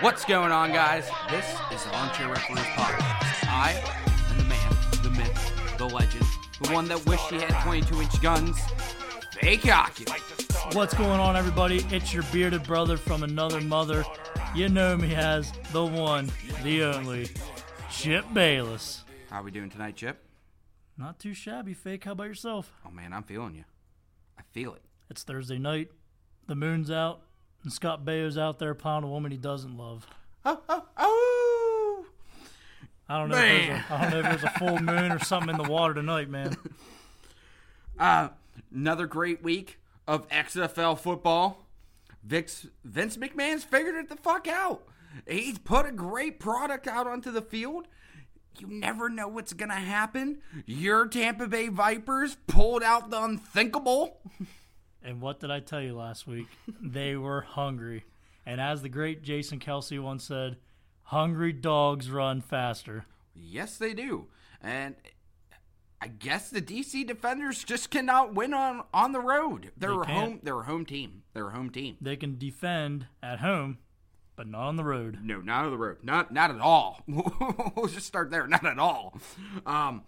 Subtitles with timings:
[0.00, 1.10] What's going on, guys?
[1.28, 3.48] This is the Armchair Referees Podcast.
[3.48, 3.72] I
[4.30, 6.24] am the man, the myth, the legend,
[6.62, 8.56] the one that wished he had 22 inch guns,
[9.40, 10.04] Fake Hockey.
[10.76, 11.84] What's going on, everybody?
[11.90, 14.04] It's your bearded brother from another mother.
[14.54, 16.30] You know me as the one,
[16.62, 17.28] the only,
[17.90, 19.02] Chip Bayless.
[19.30, 20.24] How are we doing tonight, Chip?
[20.96, 22.04] Not too shabby, fake.
[22.04, 22.72] How about yourself?
[22.86, 23.64] Oh man, I'm feeling you.
[24.38, 24.82] I feel it.
[25.10, 25.90] It's Thursday night.
[26.46, 27.22] The moon's out,
[27.62, 30.06] and Scott Baio's out there plowing a woman he doesn't love.
[30.44, 32.06] Oh, oh, oh!
[33.08, 33.36] I don't know.
[33.36, 35.70] If there's a, I don't know if there's a full moon or something in the
[35.70, 36.56] water tonight, man.
[37.98, 38.28] Uh,
[38.72, 41.66] another great week of XFL football.
[42.22, 44.84] Vince, Vince McMahon's figured it the fuck out.
[45.26, 47.88] He's put a great product out onto the field.
[48.58, 50.38] You never know what's going to happen.
[50.66, 54.20] Your Tampa Bay Vipers pulled out the unthinkable.
[55.02, 56.48] And what did I tell you last week?
[56.82, 58.04] they were hungry.
[58.44, 60.56] And as the great Jason Kelce once said,
[61.04, 63.04] hungry dogs run faster.
[63.34, 64.26] Yes, they do.
[64.60, 64.96] And
[66.00, 69.72] I guess the DC Defenders just cannot win on on the road.
[69.76, 70.40] They're They a home.
[70.42, 71.22] They're a home team.
[71.34, 71.96] They're a home team.
[72.00, 73.78] They can defend at home,
[74.36, 75.18] but not on the road.
[75.22, 75.98] No, not on the road.
[76.02, 77.02] Not not at all.
[77.08, 78.46] we'll just start there.
[78.46, 79.18] Not at all.
[79.66, 80.02] Um,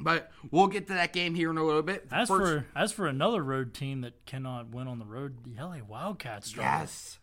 [0.00, 2.06] but we'll get to that game here in a little bit.
[2.12, 5.60] As First- for as for another road team that cannot win on the road, the
[5.62, 6.70] LA Wildcats struggle.
[6.80, 7.18] yes,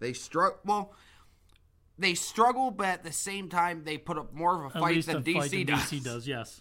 [0.00, 0.58] they struggle.
[0.64, 0.94] Well,
[1.98, 5.06] they struggle, but at the same time, they put up more of a At fight
[5.06, 5.80] than a DC fight than does.
[5.80, 6.60] DC does, yes.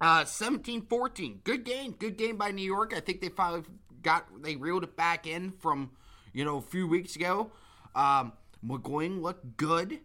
[0.00, 1.44] Uh, 17-14.
[1.44, 1.92] Good game.
[1.92, 2.92] Good game by New York.
[2.96, 3.62] I think they finally
[4.02, 5.90] got they reeled it back in from
[6.32, 7.52] you know a few weeks ago.
[7.94, 8.32] Um,
[8.66, 10.00] McGowan looked good.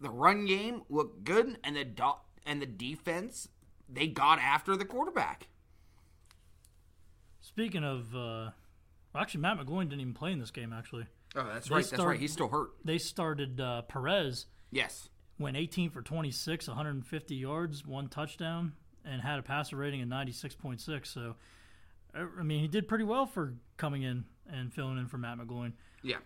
[0.00, 3.48] The run game looked good, and the do- and the defense
[3.88, 5.48] they got after the quarterback.
[7.40, 8.50] Speaking of, uh,
[9.14, 10.72] actually, Matt McGloin didn't even play in this game.
[10.72, 11.84] Actually, Oh, that's They right.
[11.84, 12.18] That's right.
[12.18, 12.70] He's still hurt.
[12.84, 15.08] they started uh, Perez Yes.
[15.38, 18.72] went 18 for 26, 150 yards, one touchdown,
[19.04, 21.06] and had a passer rating of 96.6.
[21.06, 21.34] So,
[22.16, 25.38] uh, I mean, he did pretty well for coming in and filling in for Matt
[25.38, 25.72] McGloin.
[26.02, 26.18] Yeah.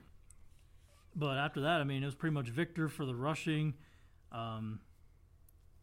[1.17, 3.75] But after that, I mean, it was pretty much Victor for the rushing.
[4.31, 4.81] Um,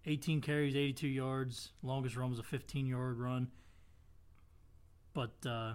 [0.06, 1.72] 18 carries, 82 yards.
[1.82, 3.48] Longest run was a 15 yard run.
[5.14, 5.74] But uh,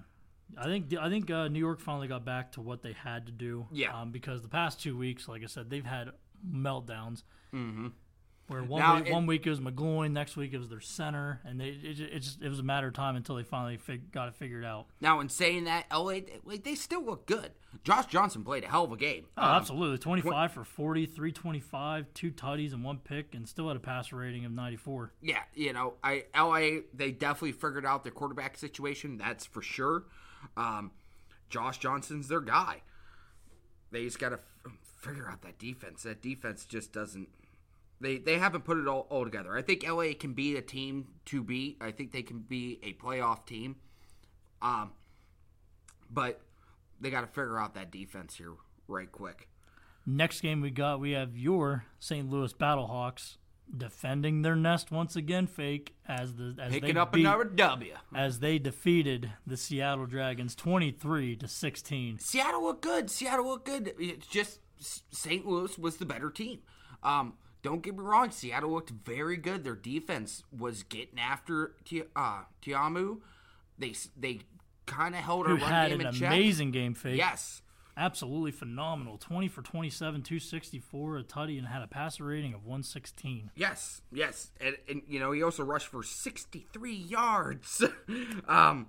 [0.58, 3.32] I think I think uh, New York finally got back to what they had to
[3.32, 3.66] do.
[3.72, 3.98] Yeah.
[3.98, 6.10] Um, because the past two weeks, like I said, they've had
[6.48, 7.22] meltdowns.
[7.54, 7.88] Mm-hmm.
[8.50, 10.80] Where one Now, week, it- one week it was McGloin, next week it was their
[10.80, 13.76] center, and they it, it just it was a matter of time until they finally
[13.76, 14.86] fig- got it figured out.
[15.00, 17.52] Now, in saying that, LA they, they still look good.
[17.84, 19.26] Josh Johnson played a hell of a game.
[19.38, 19.98] Oh, absolutely.
[19.98, 24.44] 25 for 40, 325, two tutties and one pick, and still had a passer rating
[24.44, 25.12] of 94.
[25.22, 29.16] yeah, you know, I LA they definitely figured out their quarterback situation.
[29.16, 30.02] That's for sure.
[30.56, 30.90] Um,
[31.48, 32.82] Josh Johnson's their guy.
[33.92, 36.02] They just got to f- figure out that defense.
[36.02, 37.28] That defense just doesn't.
[38.00, 39.56] They they haven't put it all, all together.
[39.56, 41.76] I think LA can be a team to beat.
[41.80, 43.76] I think they can be a playoff team.
[44.62, 44.92] Um,
[46.10, 46.40] but
[47.00, 48.52] they got to figure out that defense here
[48.88, 49.48] right quick.
[50.06, 52.28] Next game we got, we have your St.
[52.28, 53.36] Louis Battlehawks
[53.76, 57.94] defending their nest once again, fake as the as Picking they up beat- another W.
[58.14, 62.18] as they defeated the Seattle Dragons 23 to 16.
[62.18, 63.10] Seattle looked good.
[63.10, 63.94] Seattle looked good.
[63.98, 65.46] It's just St.
[65.46, 66.60] Louis was the better team.
[67.02, 68.30] Um, don't get me wrong.
[68.30, 69.64] Seattle looked very good.
[69.64, 73.18] Their defense was getting after Ti- uh, Ta'amu.
[73.78, 74.40] They they
[74.86, 76.28] kind of held our Who run had game an in check.
[76.28, 77.18] amazing game, fake.
[77.18, 77.62] Yes.
[77.96, 79.18] Absolutely phenomenal.
[79.18, 83.50] 20 for 27, 264, a tutty, and had a passer rating of 116.
[83.56, 87.82] Yes, yes, and, and you know he also rushed for sixty-three yards.
[88.48, 88.86] um,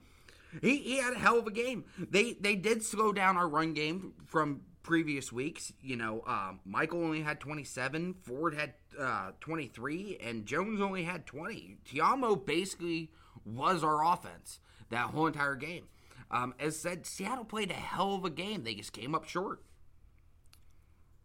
[0.61, 1.83] he, he had a hell of a game.
[1.97, 5.71] They they did slow down our run game from previous weeks.
[5.81, 11.25] You know, um, Michael only had twenty-seven, Ford had uh, twenty-three, and Jones only had
[11.25, 11.77] twenty.
[11.91, 13.11] Ta'amu basically
[13.45, 15.85] was our offense that whole entire game.
[16.29, 18.63] Um, as said, Seattle played a hell of a game.
[18.63, 19.61] They just came up short.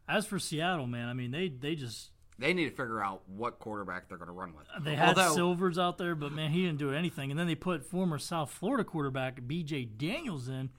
[0.09, 3.59] As for Seattle, man, I mean, they they just They need to figure out what
[3.59, 4.67] quarterback they're going to run with.
[4.85, 7.31] They had Although- Silvers out there, but man, he didn't do anything.
[7.31, 9.85] And then they put former South Florida quarterback B.J.
[9.85, 10.71] Daniels in.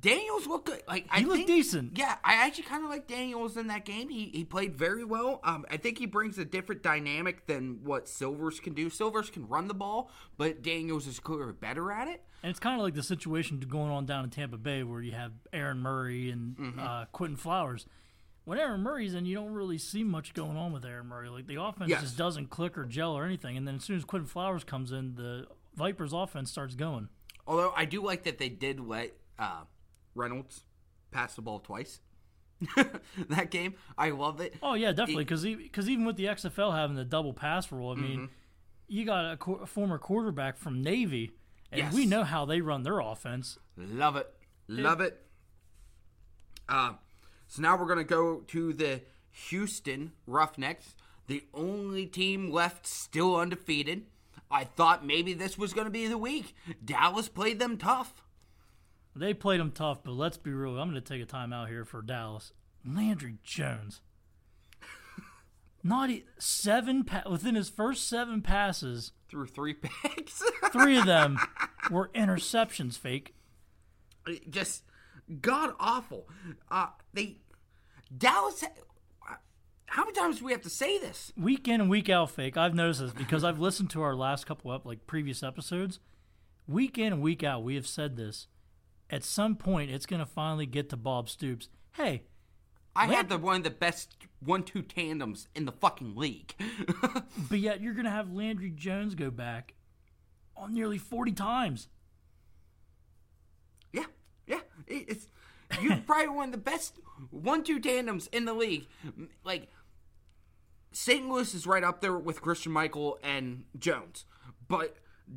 [0.00, 0.82] Daniels looked good.
[0.88, 1.98] Like I He looked think- decent.
[1.98, 4.08] Yeah, I actually kind of like Daniels in that game.
[4.08, 5.40] He he played very well.
[5.44, 8.88] Um, I think he brings a different dynamic than what Silvers can do.
[8.88, 12.22] Silvers can run the ball, but Daniels is clearly better at it.
[12.42, 15.12] And it's kind of like the situation going on down in Tampa Bay where you
[15.12, 16.80] have Aaron Murray and Mm-hmm.
[16.80, 17.84] uh, Quinton Flowers.
[18.44, 21.28] When Aaron Murray's in, you don't really see much going on with Aaron Murray.
[21.28, 22.00] Like the offense Yes.
[22.00, 23.56] just doesn't click or gel or anything.
[23.58, 27.10] And then as soon as Quinton Flowers comes in, the Vipers offense starts going.
[27.46, 29.64] Although I do like that they did let uh,
[30.14, 30.62] Reynolds
[31.10, 32.00] pass the ball twice.
[33.28, 33.74] that game.
[33.96, 34.54] I love it.
[34.62, 35.24] Oh yeah, definitely.
[35.24, 38.32] Because because even with the XFL having the double pass rule, I mean, Mm-hmm.
[38.88, 41.30] you got a, qu- a former quarterback from Navy,
[41.72, 43.58] and we know how they run their offense.
[43.76, 44.26] Love it.
[44.68, 45.22] Love it.
[46.68, 46.92] Uh,
[47.48, 49.00] so now we're going to go to the
[49.48, 50.94] Houston Roughnecks,
[51.26, 54.02] the only team left still undefeated.
[54.50, 56.54] I thought maybe this was going to be the week.
[56.84, 58.22] Dallas played them tough.
[59.20, 60.78] They played them tough, but let's be real.
[60.78, 62.52] I'm going to take a time out here for Dallas.
[62.86, 64.00] Landry Jones,
[65.82, 66.08] not
[66.38, 69.74] seven pa- within his first seven passes, Through three
[70.04, 70.42] picks.
[70.72, 71.38] three of them
[71.90, 72.96] were interceptions.
[72.96, 73.34] Fake.
[74.48, 74.84] Just
[75.42, 76.26] god awful.
[76.70, 77.36] Uh, they
[78.16, 78.64] Dallas.
[79.86, 81.30] How many times do we have to say this?
[81.36, 82.56] week in and week out fake.
[82.56, 85.98] I've noticed this because I've listened to our last couple up like previous episodes.
[86.66, 88.46] Week in and week out, we have said this.
[89.10, 91.68] At some point, it's going to finally get to Bob Stoops.
[91.92, 92.22] Hey,
[92.94, 96.54] I had the one of the best one-two tandems in the fucking league.
[97.48, 99.74] but yet you're going to have Landry Jones go back
[100.56, 101.88] on nearly 40 times.
[103.92, 104.06] Yeah,
[104.46, 104.60] yeah.
[104.86, 105.26] It's
[105.82, 106.98] you're probably one of the best
[107.30, 108.86] one-two tandems in the league.
[109.44, 109.68] Like
[110.92, 111.28] St.
[111.28, 114.24] Louis is right up there with Christian Michael and Jones,
[114.68, 114.96] but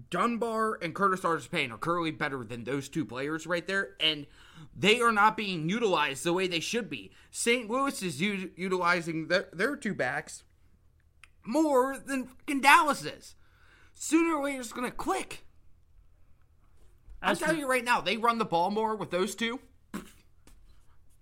[0.10, 4.26] Dunbar and Curtis Artis Payne are currently better than those two players right there, and
[4.76, 7.12] they are not being utilized the way they should be.
[7.32, 7.70] St.
[7.70, 10.44] Louis is u- utilizing their, their two backs
[11.46, 13.36] more than fucking Dallas is.
[13.94, 15.46] Sooner or later, it's going to click.
[17.22, 19.60] I'm telling you right now, they run the ball more with those two.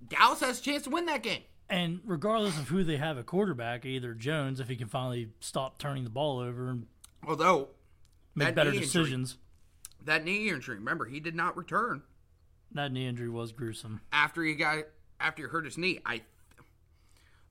[0.07, 1.43] Dallas has a chance to win that game.
[1.69, 5.77] And regardless of who they have at quarterback, either Jones, if he can finally stop
[5.77, 6.77] turning the ball over
[7.25, 7.69] Although
[8.35, 8.85] make That better knee injury.
[8.87, 9.37] decisions,
[10.05, 12.03] that knee injury, remember, he did not return
[12.73, 13.99] that knee injury was gruesome.
[14.13, 14.85] after he got
[15.19, 15.99] after he hurt his knee.
[16.05, 16.21] I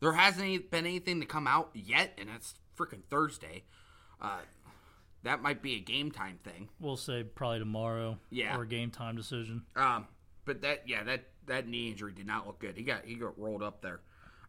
[0.01, 3.65] there hasn't been anything to come out yet, and it's freaking Thursday.
[4.21, 4.39] Uh,
[5.23, 6.69] that might be a game time thing.
[6.81, 8.57] We'll say probably tomorrow Yeah.
[8.57, 9.65] or a game time decision.
[9.77, 10.07] Um,
[10.47, 12.77] but that yeah, that that knee injury did not look good.
[12.77, 14.01] He got he got rolled up there.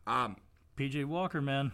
[0.07, 0.37] Um,
[0.77, 1.73] PJ Walker, man.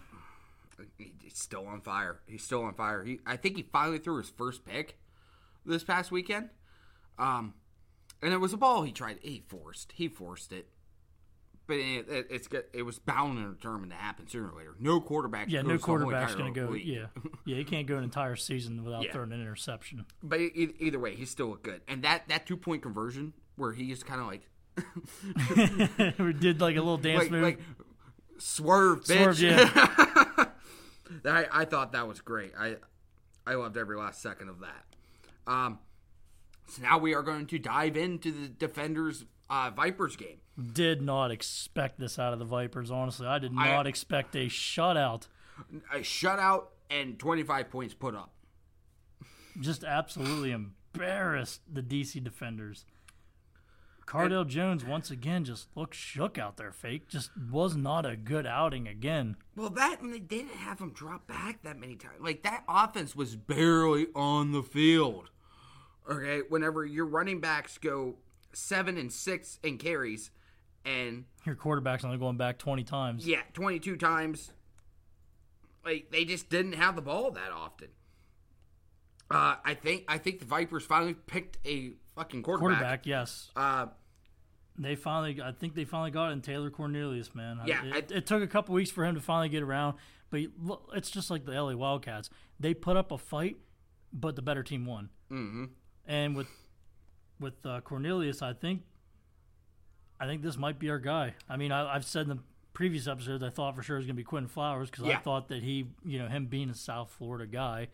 [0.97, 2.19] He- he's still on fire.
[2.27, 3.03] He's still on fire.
[3.03, 4.97] He, I think he finally threw his first pick
[5.65, 6.49] this past weekend.
[7.19, 7.53] Um,
[8.21, 9.19] and it was a ball he tried.
[9.21, 9.91] He forced.
[9.93, 10.67] He forced it.
[11.67, 12.47] But it, it, it's.
[12.73, 14.75] It was bound and determined to happen sooner or later.
[14.79, 15.49] No quarterback.
[15.49, 16.67] Yeah, no goes the whole quarterback's going to go.
[16.71, 16.85] league.
[16.85, 17.07] Yeah,
[17.45, 19.11] yeah, he can't go an entire season without Yeah.
[19.11, 20.05] throwing an interception.
[20.23, 21.81] But either way, he's still good.
[21.89, 24.47] And that that two point conversion where he just kind of like
[26.19, 27.43] we did like a little dance like move.
[27.43, 27.59] like
[28.37, 29.35] swerve, bitch.
[29.35, 30.06] Swerve, yeah.
[31.25, 32.53] I, I thought that was great.
[32.57, 32.77] I
[33.45, 34.85] I loved every last second of that.
[35.51, 35.79] Um,
[36.67, 40.39] so now we are going to dive into the Defenders uh, Vipers game.
[40.73, 42.91] did not expect this out of the Vipers.
[42.91, 45.27] Honestly, I did I- not expect a shutout.
[45.93, 48.33] A shutout and 25 points put up.
[49.59, 52.85] Just absolutely embarrassed the DC defenders.
[54.07, 56.71] Cardale Jones once again just looked shook out there.
[56.71, 59.35] Fake just was not a good outing again.
[59.55, 62.15] Well, that and they didn't have him drop back that many times.
[62.21, 65.29] Like that offense was barely on the field.
[66.09, 68.15] Okay, whenever your running backs go
[68.53, 70.31] seven and six in carries,
[70.85, 73.27] and Your quarterback's only going back twenty times.
[73.27, 74.53] yeah, 22 times.
[75.83, 77.89] Like they just didn't have the ball that often.
[79.29, 82.77] Uh, I think I think the Vipers finally picked a fucking quarterback.
[82.77, 83.51] Quarterback, yes.
[83.55, 83.87] Uh,
[84.79, 87.59] They finally, I think they finally got it in Taylor Cornelius, man.
[87.65, 89.95] Yeah, it, I- it took a couple weeks for him to finally get around,
[90.29, 92.29] but look, it's just like the LA Wildcats.
[92.59, 93.57] They put up a fight,
[94.13, 95.09] but the better team won.
[95.31, 95.65] Mm-hmm.
[96.05, 96.47] And with
[97.39, 98.81] with uh, Cornelius, I think,
[100.19, 101.35] I think this might be our guy.
[101.49, 102.39] I mean, I, I've said in the
[102.73, 105.17] previous episodes, I thought for sure it was going to be Quinton Flowers because Yeah.
[105.17, 107.87] I thought that he, you know, him being a South Florida guy,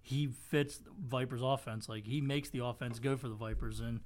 [0.00, 1.88] he fits Vipers offense.
[1.88, 4.00] Like he makes the offense go for the Vipers, and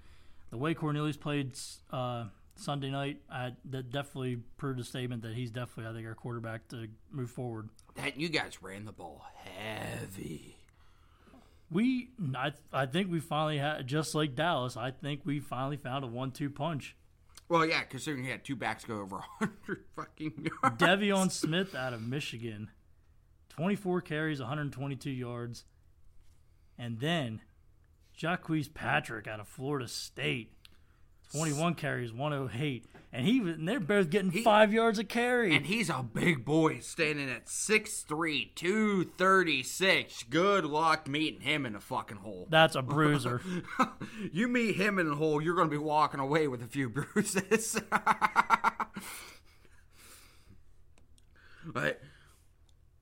[0.53, 1.59] the way Cornelius played
[1.91, 6.15] uh, Sunday night, I, that definitely proved a statement that he's definitely, I think, our
[6.15, 7.71] quarterback to move forward.
[7.97, 10.59] that you guys ran the ball heavy.
[11.71, 16.05] We, I, I think we finally had, just like Dallas, I think we finally found
[16.05, 16.97] a one-two punch.
[17.49, 20.77] Well, yeah, considering he had two backs go over 100 fucking yards.
[20.77, 22.69] De'Veon Smith out of Michigan,
[23.49, 25.65] 24 carries, 122 yards.
[26.79, 27.41] And then
[28.23, 30.53] Jacques Patrick out of Florida State,
[31.33, 32.87] 21 carries, 108.
[33.13, 35.57] And he and they're both getting five yards a carry.
[35.57, 40.23] And he's a big boy standing at 6'3", 236.
[40.31, 42.47] Good luck meeting him in a fucking hole.
[42.49, 43.43] That's a bruiser.
[44.33, 46.89] you meet him in a hole, you're going to be walking away with a few
[46.91, 47.81] bruises.
[51.65, 52.01] But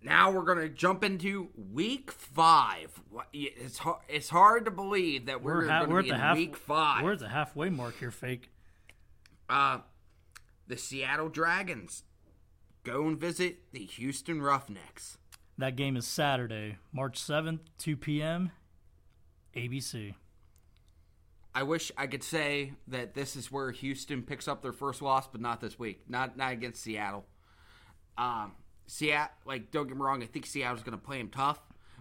[0.03, 3.01] now we're gonna jump into week five.
[3.33, 6.37] It's hard, it's hard to believe that we're, We're, ha- at be the in half.
[6.37, 7.05] week five.
[7.05, 8.51] We're at the halfway mark here, fake.
[9.49, 9.79] Uh,
[10.67, 12.05] the Seattle Dragons
[12.85, 15.19] go and visit the Houston Roughnecks.
[15.59, 18.53] That game is Saturday, March seventh, two p.m.
[19.55, 20.15] ABC.
[21.53, 25.27] I wish I could say that this is where Houston picks up their first loss,
[25.27, 26.03] but not this week.
[26.09, 27.27] Not not against Seattle.
[28.17, 28.53] Um,
[28.91, 31.61] Seattle, like don't get me wrong, I think Seattle's going to play them tough,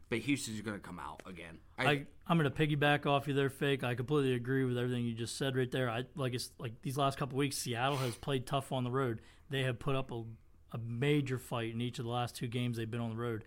[0.09, 1.59] but Houston's going to come out again.
[1.77, 3.83] I, I, I'm going to piggyback off you there, fake.
[3.83, 5.87] I completely agree with everything you just said right there.
[5.87, 9.21] I like it's like these last couple weeks, Seattle has played tough on the road.
[9.51, 10.23] They have put up a,
[10.71, 13.43] a major fight in each of the last two games they've been on the road.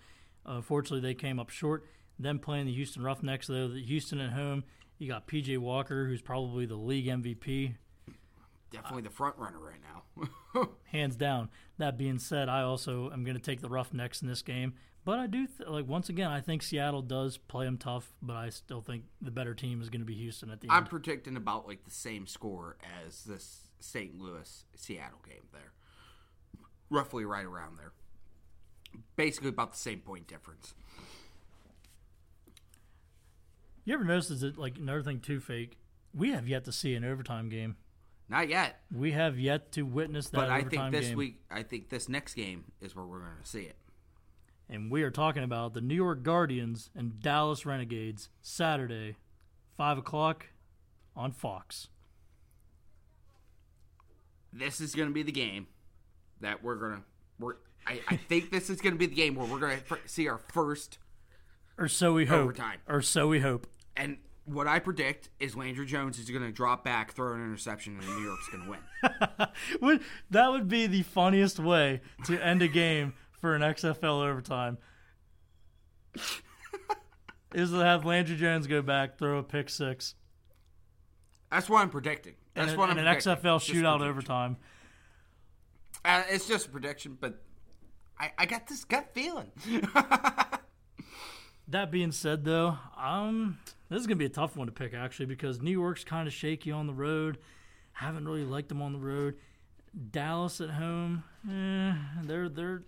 [0.47, 1.85] Unfortunately, they came up short.
[2.21, 4.63] Them playing the Houston Roughnecks, though, the Houston at home.
[4.99, 7.75] You got PJ Walker, who's probably the league MVP,
[8.73, 10.69] definitely the front runner right now.
[10.85, 11.51] hands down.
[11.79, 14.75] That being said, I also am going to take the Roughnecks in this game.
[15.05, 18.37] But I do th- like once again, I think Seattle does play them tough, but
[18.37, 20.77] I still think the better team is going to be Houston at the end.
[20.77, 24.17] I'm predicting about like the same score as this St.
[24.21, 25.73] Louis Seattle game there.
[26.89, 27.93] Roughly right around there.
[29.17, 30.75] Basically about the same point difference.
[33.85, 35.79] You ever notice is it like another thing too fake?
[36.15, 37.77] We have yet to see an overtime game.
[38.33, 38.81] Not yet.
[38.93, 41.17] We have yet to witness that But I think this game.
[41.19, 43.77] week I think this next game is where we're gonna see it.
[44.69, 49.17] and we are talking about the New York Guardians and Dallas Renegades Saturday,
[49.77, 50.47] five o'clock
[51.15, 51.89] on Fox.
[54.53, 55.67] This is gonna be the game
[56.41, 57.03] that we're gonna
[57.39, 57.55] we're
[57.87, 60.99] I, I think this is gonna be the game where we're gonna see our first
[61.79, 62.41] Or so we hope.
[62.45, 62.79] Overtime.
[62.89, 63.67] Or so we hope.
[63.97, 67.99] and what I predict is Landry Jones is going to drop back, throw an interception,
[67.99, 69.49] and New York's going to win.
[69.81, 74.79] Would that would be the funniest way to end a game for an XFL overtime?
[77.55, 80.15] is to have Landry Jones go back, throw a pick six,
[81.51, 82.35] That's what I'm predicting.
[82.57, 83.33] and, That's an- what and I'm predicting.
[83.33, 83.59] And an.
[83.61, 84.57] XFL shootout overtime.
[86.05, 87.43] Uh, it's just a prediction, but
[88.19, 89.53] I, I got this gut feeling.
[91.69, 93.59] That being said, though, um,
[93.93, 96.33] this is gonna be a tough one to pick actually because New York's kind of
[96.33, 97.39] shaky on the road.
[97.93, 99.37] Haven't really liked them on the road.
[100.11, 101.95] Dallas at home, eh,
[102.25, 102.83] they're they're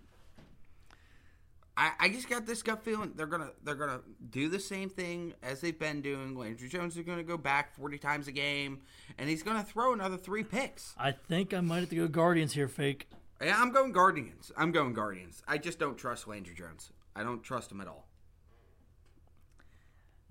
[1.76, 5.34] I, I just got this gut feeling they're gonna they're gonna do the same thing
[5.42, 6.36] as they've been doing.
[6.36, 8.80] Landry Jones is gonna go back forty times a game,
[9.18, 10.94] and he's gonna throw another three picks.
[10.96, 13.08] I think I might have to go Guardians here, fake.
[13.42, 14.52] Yeah, I'm going Guardians.
[14.56, 15.42] I'm going Guardians.
[15.48, 16.92] I just don't trust Landry Jones.
[17.16, 18.06] I don't trust him at all.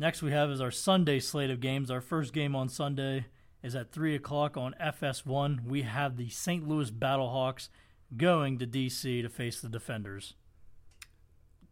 [0.03, 1.89] Next we have is our Sunday slate of games.
[1.89, 3.27] Our first game on Sunday
[3.63, 5.65] is at three o'clock on FS1.
[5.65, 6.67] We have the St.
[6.67, 7.69] Louis Battlehawks
[8.17, 10.33] going to DC to face the Defenders.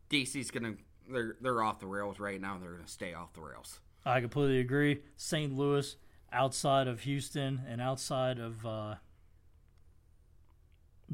[0.10, 0.76] DC's gonna
[1.12, 2.58] they're they're off the rails right now.
[2.58, 3.82] They're gonna stay off the rails.
[4.06, 5.02] I completely agree.
[5.18, 5.54] St.
[5.54, 5.98] Louis,
[6.32, 8.96] outside of Houston and outside of uh,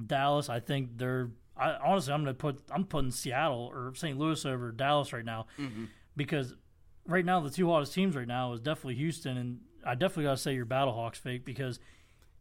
[0.05, 1.31] Dallas, I think they're.
[1.57, 2.61] I, honestly, I'm going to put.
[2.69, 4.19] I'm putting Seattle or St.
[4.19, 5.47] Louis over Dallas right now
[6.15, 6.53] because
[7.07, 10.31] right now the two hottest teams right now is definitely Houston and I definitely got
[10.31, 11.79] to say your Battlehawks fake because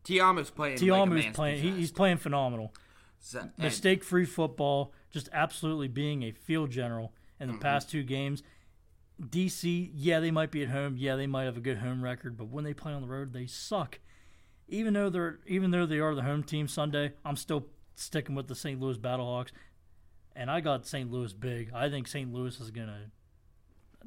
[0.04, 0.74] Ta'amu's playing.
[0.78, 1.62] like Ta'amu's man's playing.
[1.62, 2.74] He, he's playing phenomenal.
[3.20, 8.42] So- Mistake-free football, just absolutely being a field general in the past two games.
[9.20, 10.96] DC, yeah, they might be at home.
[10.98, 13.32] Yeah, they might have a good home record, but when they play on the road,
[13.32, 13.98] they suck.
[14.68, 18.48] Even though they're even though they are the home team Sunday, I'm still sticking with
[18.48, 18.80] the St.
[18.80, 19.50] Louis Battlehawks,
[20.34, 21.10] and I got St.
[21.10, 21.70] Louis big.
[21.74, 22.32] I think St.
[22.32, 23.10] Louis is gonna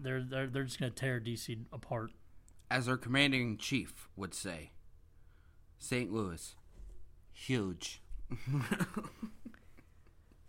[0.01, 2.11] they're they're they're just gonna tear DC apart.
[2.71, 4.71] as our commanding chief would say,
[5.77, 6.11] St.
[6.11, 6.55] Louis,
[7.31, 8.01] huge.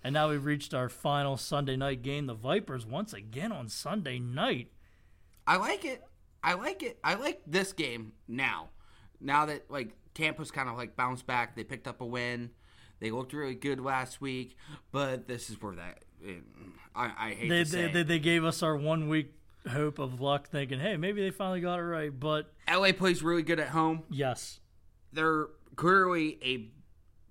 [0.03, 2.27] And now we've reached our final Sunday night game.
[2.27, 4.69] The Vipers once again on Sunday night.
[5.47, 6.03] I like it.
[6.43, 6.99] I like it.
[7.05, 8.71] I like this game now.
[9.21, 12.51] Now that like Tampa's kind of like bounced back, they picked up a win.
[13.01, 14.57] They looked really good last week,
[14.93, 16.05] but this is where that
[16.95, 19.35] I, I hate they, to they, they, they gave us our one week
[19.69, 22.19] hope of luck, thinking, hey, maybe they finally got it right.
[22.19, 24.05] But LA plays really good at home.
[24.11, 24.61] yes,
[25.13, 26.71] They're clearly a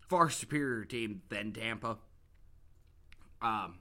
[0.07, 1.97] far superior team than Tampa.
[3.41, 3.79] Um,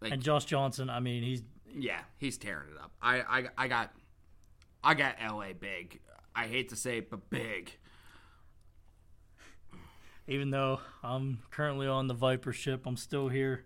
[0.00, 1.42] like and Josh Johnson, I mean, he's
[1.74, 2.92] yeah, he's tearing it up.
[3.00, 3.92] I, I, I got,
[4.84, 6.00] I got LA big.
[6.34, 7.72] I hate to say it, but big.
[10.28, 13.64] even though I'm currently on the Viper ship, I'm still here,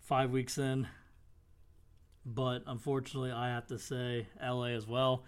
[0.00, 0.86] five weeks in.
[2.28, 5.22] But unfortunately, I have to say LA as well.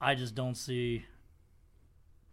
[0.00, 1.04] I just don't see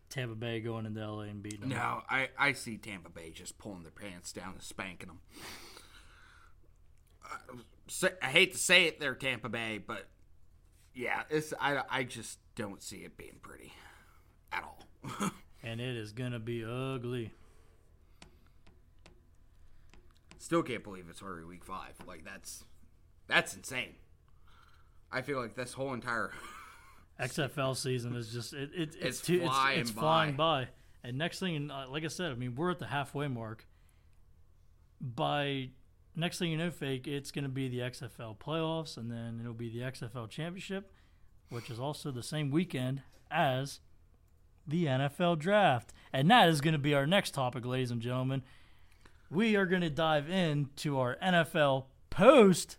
[0.10, 1.70] Tampa Bay going into LA and beating them.
[1.70, 5.20] No, I, I see Tampa Bay just pulling their pants down and spanking them.
[7.24, 10.08] Uh, I hate to say it, they're Tampa Bay, but
[10.96, 13.74] yeah, it's I, I just don't see it being pretty
[14.52, 15.32] at all.
[15.68, 17.32] And it is gonna be ugly.
[20.38, 21.96] Still can't believe it's already week five.
[22.08, 22.64] Like that's
[23.28, 23.96] that's insane.
[25.12, 26.32] I feel like this whole entire
[27.20, 30.02] XFL season is just it, it it's It's too, flying it's, it's by.
[30.02, 30.68] flying by.
[31.04, 33.68] And next thing, uh, like I said, I mean we're at the halfway mark.
[35.00, 35.70] By
[36.16, 39.54] next thing you know, fake, it's going to be the XFL playoffs, and then it'll
[39.54, 40.92] be the XFL championship,
[41.50, 43.82] which is also the same weekend as
[44.68, 48.42] the NFL draft, and that is going to be our next topic, ladies and gentlemen.
[49.30, 52.78] We are going to dive into our NFL post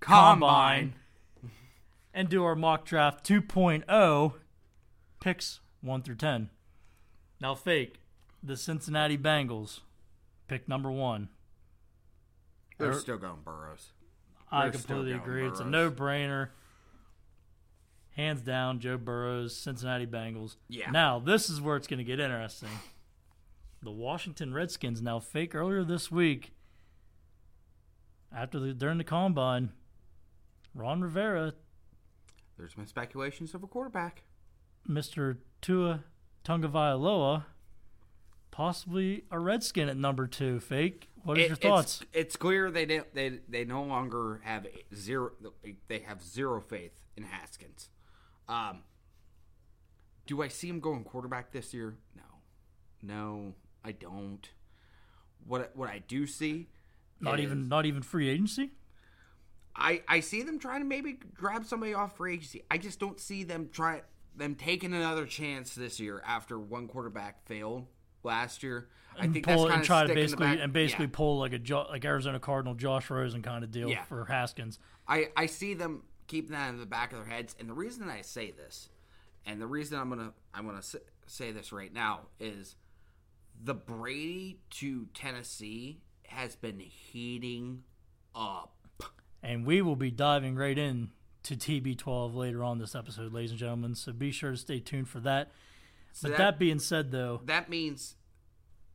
[0.00, 0.94] combine.
[2.14, 4.32] and do our mock draft 2.0
[5.20, 6.50] picks 1 through 10.
[7.40, 8.00] Now, fake,
[8.42, 9.80] the Cincinnati Bengals,
[10.48, 11.28] pick number one.
[12.78, 13.92] They're Er- still going Burrows.
[14.50, 15.46] I They're still completely going agree.
[15.48, 15.72] It's a Burrows.
[15.72, 16.48] no brainer.
[18.16, 20.56] Hands down, Joe Burrows, Cincinnati Bengals.
[20.68, 20.90] Yeah.
[20.90, 22.68] Now, this is where it's going to get interesting.
[23.82, 26.52] The Washington Redskins, now fake earlier this week,
[28.34, 29.70] after the during the combine,
[30.74, 31.54] Ron Rivera
[32.56, 34.22] There's been speculations of a quarterback.
[34.88, 35.36] Mr.
[35.60, 36.04] Tua
[36.44, 37.44] Tagovailoa,
[38.50, 40.60] possibly a Redskin at number two.
[40.60, 41.08] Fake.
[41.24, 42.00] What is It- your thoughts?
[42.02, 45.32] It's, it's clear they don't, they they no longer have zero.
[45.88, 47.90] They have zero faith in Haskins.
[48.48, 48.82] Um,
[50.26, 51.96] do I see him going quarterback this year?
[52.16, 52.22] No,
[53.02, 54.48] no, I don't.
[55.46, 56.68] What what I do see,
[57.20, 58.70] Not is- even not even free agency.
[59.78, 62.64] I I see them trying to maybe grab somebody off free agency.
[62.70, 64.02] I just don't see them try
[64.36, 67.86] them taking another chance this year after one quarterback failed
[68.22, 68.88] last year.
[69.16, 71.04] I think pull that's kind and of try to stick in the basically and basically
[71.06, 71.10] yeah.
[71.12, 74.04] pull like a Jo- like Arizona Cardinal Josh Rosen kind of deal Yeah.
[74.04, 74.78] for Haskins.
[75.08, 78.08] I, I see them keeping that in the back of their heads, and the reason
[78.08, 78.90] I say this,
[79.46, 80.82] and the reason I'm gonna I'm gonna
[81.26, 82.76] say this right now is
[83.60, 87.82] the Brady to Tennessee has been heating
[88.34, 88.74] up.
[89.42, 91.10] And we will be diving right in
[91.44, 93.94] to TB12 later on this episode, ladies and gentlemen.
[93.94, 95.50] So be sure to stay tuned for that.
[96.12, 98.16] So but that- that, being said, though, That means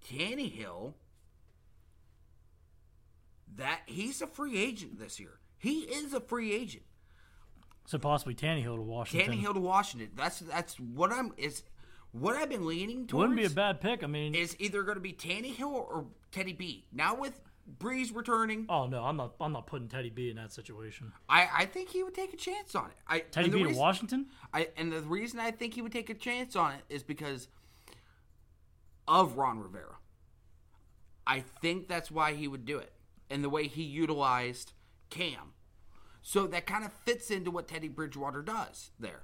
[0.06, 0.94] Tannehill.
[3.56, 5.40] That he's a free agent this year.
[5.58, 6.84] He is a free agent.
[7.86, 10.10] so possibly Tannehill to Washington Tannehill to Washington.
[10.16, 11.64] That's that's what I'm is
[12.12, 13.30] what I've been leaning towards.
[13.30, 14.04] wouldn't be a bad pick.
[14.04, 16.86] I mean, is either going to be Tannehill or Teddy B.
[16.92, 17.40] Now with
[17.80, 19.36] Brees returning, oh no, I'm not.
[19.40, 21.14] I'm not putting Teddy B in that situation.
[21.30, 22.98] I, I think he would take a chance on it.
[23.08, 24.28] I, Teddy B to Washington.
[24.54, 27.48] I, and the reason I think he would take a chance on it is because
[29.08, 29.96] of Ron Rivera.
[31.26, 32.92] I think that's why he would do it,
[33.30, 34.74] and the way he utilized
[35.10, 35.54] Cam.
[36.22, 39.24] So that kind of fits into what Teddy Bridgewater does there.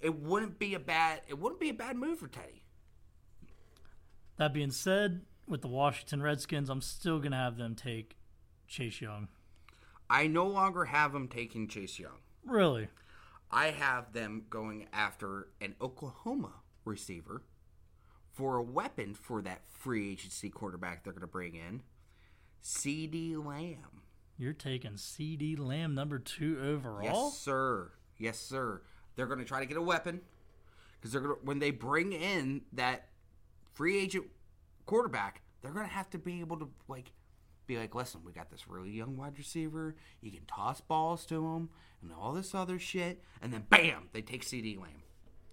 [0.00, 1.22] It wouldn't be a bad.
[1.28, 2.62] It wouldn't be a bad move for Teddy.
[4.36, 8.16] That being said, with the Washington Redskins, I'm still gonna have them take
[8.66, 9.28] Chase Young.
[10.08, 12.18] I no longer have them taking Chase Young.
[12.44, 12.88] Really?
[13.50, 16.52] I have them going after an Oklahoma
[16.84, 17.42] receiver
[18.30, 21.82] for a weapon for that free agency quarterback they're going to bring in,
[22.62, 24.02] CeeDee Lamb.
[24.38, 27.30] You're taking CeeDee Lamb number two overall?
[27.30, 27.92] Yes, sir.
[28.18, 28.82] Yes, sir.
[29.14, 30.22] They're going to try to get a weapon
[30.98, 33.08] because they're going to when they bring in that
[33.74, 34.26] free agent
[34.86, 37.12] quarterback, they're going to have to be able to like
[37.66, 39.94] be like, listen, we got this really young wide receiver.
[40.20, 41.68] You can toss balls to him
[42.02, 45.02] and all this other shit, and then bam, they take CeeDee Lamb.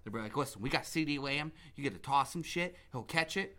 [0.04, 1.52] They'll be like, listen, we got CeeDee Lamb.
[1.76, 2.76] You get to toss him shit.
[2.92, 3.58] He'll catch it.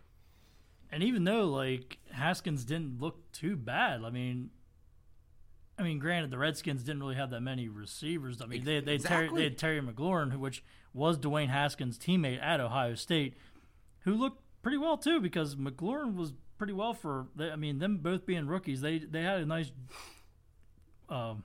[0.91, 4.49] And even though like Haskins didn't look too bad, I mean,
[5.79, 8.41] I mean, granted the Redskins didn't really have that many receivers.
[8.41, 9.37] I mean, they they had Terry, Exactly.
[9.39, 13.35] they had Terry McLaurin, who which was Dwayne Haskins' teammate at Ohio State,
[14.01, 17.27] who looked pretty well too because McLaurin was pretty well for.
[17.39, 19.71] I mean, them both being rookies, they they had a nice.
[21.09, 21.43] Um,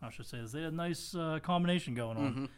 [0.00, 0.52] I should say this.
[0.52, 2.48] They had a nice uh, combination going on.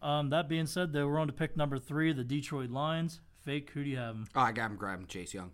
[0.00, 3.20] Um, that being said, though, we're on to pick number three, the Detroit Lions.
[3.44, 4.26] Fake, who do you have 'em?
[4.34, 5.52] Oh, I got him grabbing Chase Young.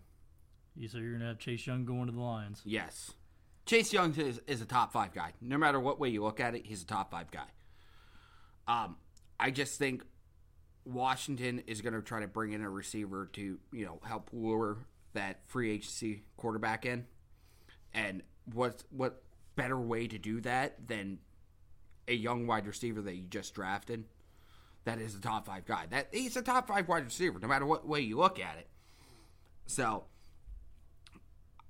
[0.75, 2.61] You so you're gonna have Chase Young going to the Lions.
[2.65, 3.11] Yes.
[3.65, 5.31] Chase Young is, is a top five guy.
[5.41, 7.47] No matter what way you look at it, he's a top five guy.
[8.67, 8.97] Um,
[9.39, 10.03] I just think
[10.85, 14.77] Washington is going to try to bring in a receiver to you know help lure
[15.13, 17.05] that free agency quarterback in.
[17.93, 18.21] And
[18.53, 19.23] what what
[19.55, 21.19] better way to do that than
[22.07, 24.05] a young wide receiver that you just drafted?
[24.85, 25.85] that is a top five guy.
[25.89, 28.67] That he's a top five wide receiver, no matter what way you look at it.
[29.65, 30.05] So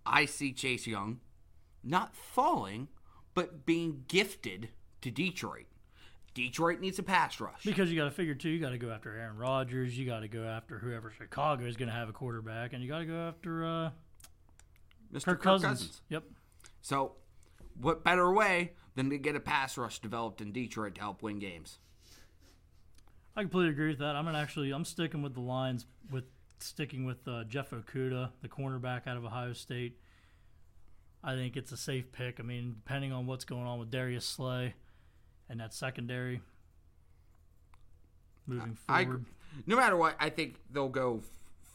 [0.06, 1.22] I see Chase Young
[1.84, 2.90] not falling,
[3.34, 4.70] but being gifted
[5.02, 5.66] to Detroit.
[6.36, 7.64] Detroit needs a pass rush.
[7.64, 10.20] Because you got to figure too, you got to go after Aaron Rodgers, you got
[10.20, 13.06] to go after whoever Chicago is going to have a quarterback, and you got to
[13.06, 13.90] go after uh,
[15.12, 15.26] Mr.
[15.26, 16.02] Kirk, Cousins.
[16.10, 16.26] Yep.
[16.82, 17.14] So,
[17.80, 21.40] what better way than to get a pass rush developed in Detroit to help win
[21.40, 21.80] games?
[23.38, 24.16] I completely agree with that.
[24.16, 26.26] I'm gonna actually I'm sticking with the Lions with
[26.60, 30.00] sticking with uh, Jeff Okudah, the cornerback out of Ohio State.
[31.24, 32.40] I think it's a safe pick.
[32.40, 34.76] I mean, depending on what's going on with Darius Slay
[35.50, 36.42] and that secondary
[38.48, 39.26] moving I, forward.
[39.66, 41.22] no matter what, I think they'll go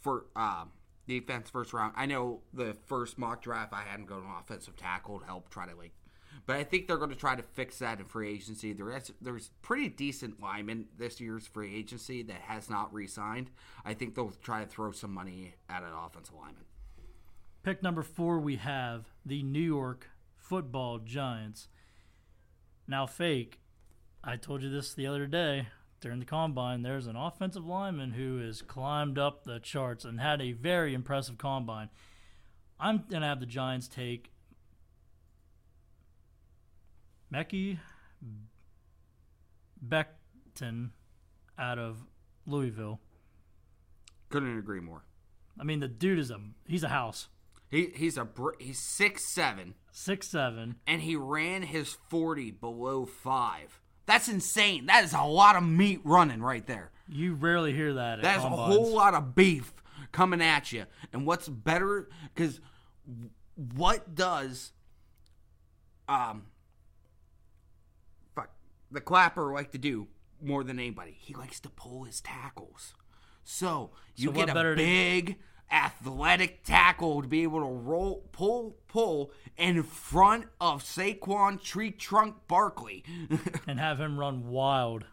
[0.00, 0.64] for uh,
[1.06, 1.94] defense first round.
[1.96, 5.26] I know the first mock draft I had them go to an offensive tackle to
[5.26, 5.92] help try to like,
[6.46, 8.72] but I think they're going to try to fix that in free agency.
[8.72, 13.50] There's there's pretty decent linemen this year's free agency that has not re-signed.
[13.85, 16.64] I think they'll try to throw some money at an offensive lineman.
[17.62, 21.68] Pick number four, we have the New York Football Giants.
[22.90, 23.61] Now, fake.
[24.24, 25.68] I told you this the other day
[26.00, 26.83] during the combine.
[26.83, 31.38] There's an offensive lineman who has climbed up the charts and had a very impressive
[31.38, 31.88] combine.
[32.81, 34.33] I'm gonna have the Giants take
[37.33, 37.79] Mekhi
[39.87, 40.90] Becton
[41.57, 42.05] out of
[42.44, 42.98] Louisville.
[44.31, 45.05] Couldn't agree more.
[45.61, 47.29] I mean, the dude is a he's a house.
[47.70, 50.76] He he's a br- he's six seven Six seven.
[50.87, 53.80] and he ran his forty below five.
[54.06, 54.87] That's insane.
[54.87, 56.90] That is a lot of meat running right there.
[57.09, 58.22] You rarely hear that.
[58.22, 59.72] That's a whole lot of beef
[60.11, 60.87] coming at you.
[61.12, 62.09] And what's better?
[62.35, 62.61] Because
[63.76, 64.72] what does
[66.09, 66.46] um
[68.35, 68.50] fuck
[68.90, 70.09] the clapper like to do
[70.42, 71.16] more than anybody?
[71.18, 72.94] He likes to pull his tackles.
[73.44, 75.38] So you So get a better to- big
[75.70, 82.37] athletic tackle to be able to roll, pull, pull in front of Saquon Tree Trunk
[82.48, 83.04] Barkley.
[83.66, 85.04] and have him run wild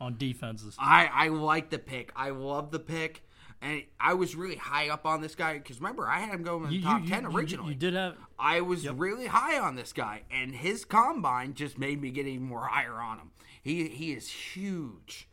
[0.00, 0.76] on defenses.
[0.78, 2.12] I I like the pick.
[2.16, 3.22] I love the pick,
[3.60, 6.64] and I was really high up on this guy because remember I had him going
[6.64, 7.68] in the You, top you- ten you- you- originally.
[7.70, 12.00] You, did have I was really high on this guy, and his combine just made
[12.00, 13.30] me get even more higher on him.
[13.62, 15.28] He he is huge.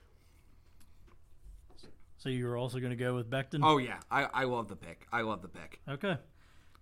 [2.19, 3.61] So you were also going to go with Becton.
[3.63, 5.07] Oh yeah, I I love the pick.
[5.11, 5.79] I love the pick.
[5.89, 6.17] Okay.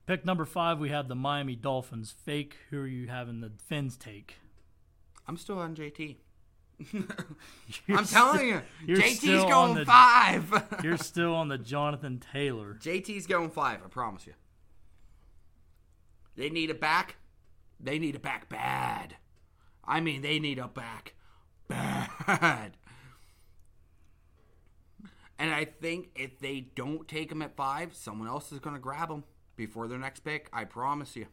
[0.08, 2.12] Pick number five, we have the Miami Dolphins.
[2.24, 2.56] Fake.
[2.70, 4.36] Who are you having the Fins take?
[5.28, 6.16] I'm still on JT.
[7.90, 10.80] I'm telling you, JT's going the- five.
[10.84, 12.78] You're still on the Jonathan Taylor.
[12.80, 13.82] JT's going five.
[13.84, 14.34] I promise you.
[16.36, 17.18] They need a back.
[17.80, 19.18] They need a back bad.
[19.84, 21.14] I mean, they need a back
[21.68, 22.78] bad.
[25.40, 28.82] And I think if they don't take him at five, someone else is going to
[28.82, 29.24] grab him
[29.56, 30.50] before their next pick.
[30.52, 31.28] I promise you.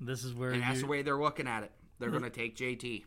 [0.00, 1.72] This is where And that's you, the way they're looking at it.
[1.98, 3.04] They're going to take JT.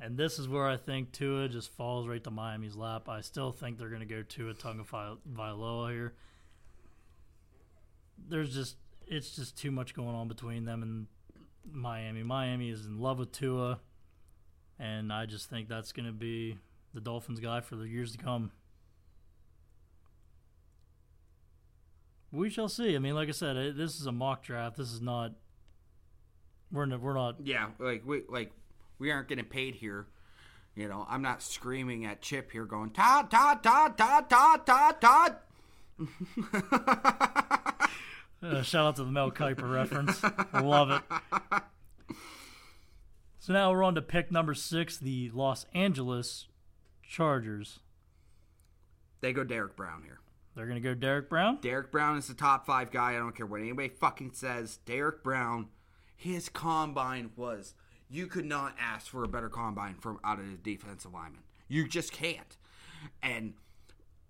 [0.00, 3.08] and this is where I think Tua just falls right to Miami's lap.
[3.08, 6.14] I still think they're going to go Tua Tagovailoa here.
[8.28, 11.06] There's just it's just too much going on between them and
[11.70, 12.22] Miami.
[12.22, 13.78] Miami is in love with Tua,
[14.78, 16.56] and I just think that's going to be
[16.94, 18.50] the Dolphins guy for the years to come.
[22.36, 22.94] We shall see.
[22.94, 24.76] I mean, like I said, it, this is a mock draft.
[24.76, 25.32] This is not.
[26.70, 27.36] We're n- we're not.
[27.42, 28.52] Yeah, like we like
[28.98, 30.06] we aren't getting paid here.
[30.74, 35.00] You know, I'm not screaming at Chip here going Todd, Todd, Todd, Todd, Todd, Todd,
[35.00, 35.36] Todd.
[38.42, 40.20] Uh, shout out to the Mel Kiper reference.
[40.52, 41.02] I love it.
[43.38, 46.46] So now we're on to pick number six, the Los Angeles
[47.02, 47.78] Chargers.
[49.22, 50.20] They go Derrick Brown here.
[50.56, 51.58] They're going to go Derrick Brown.
[51.60, 53.10] Derrick Brown is the top five guy.
[53.10, 54.78] I don't care what anybody fucking says.
[54.86, 55.68] Derrick Brown,
[56.16, 57.74] his combine was
[58.08, 61.42] you could not ask for a better combine from out of the defensive lineman.
[61.68, 62.56] You just can't.
[63.22, 63.52] And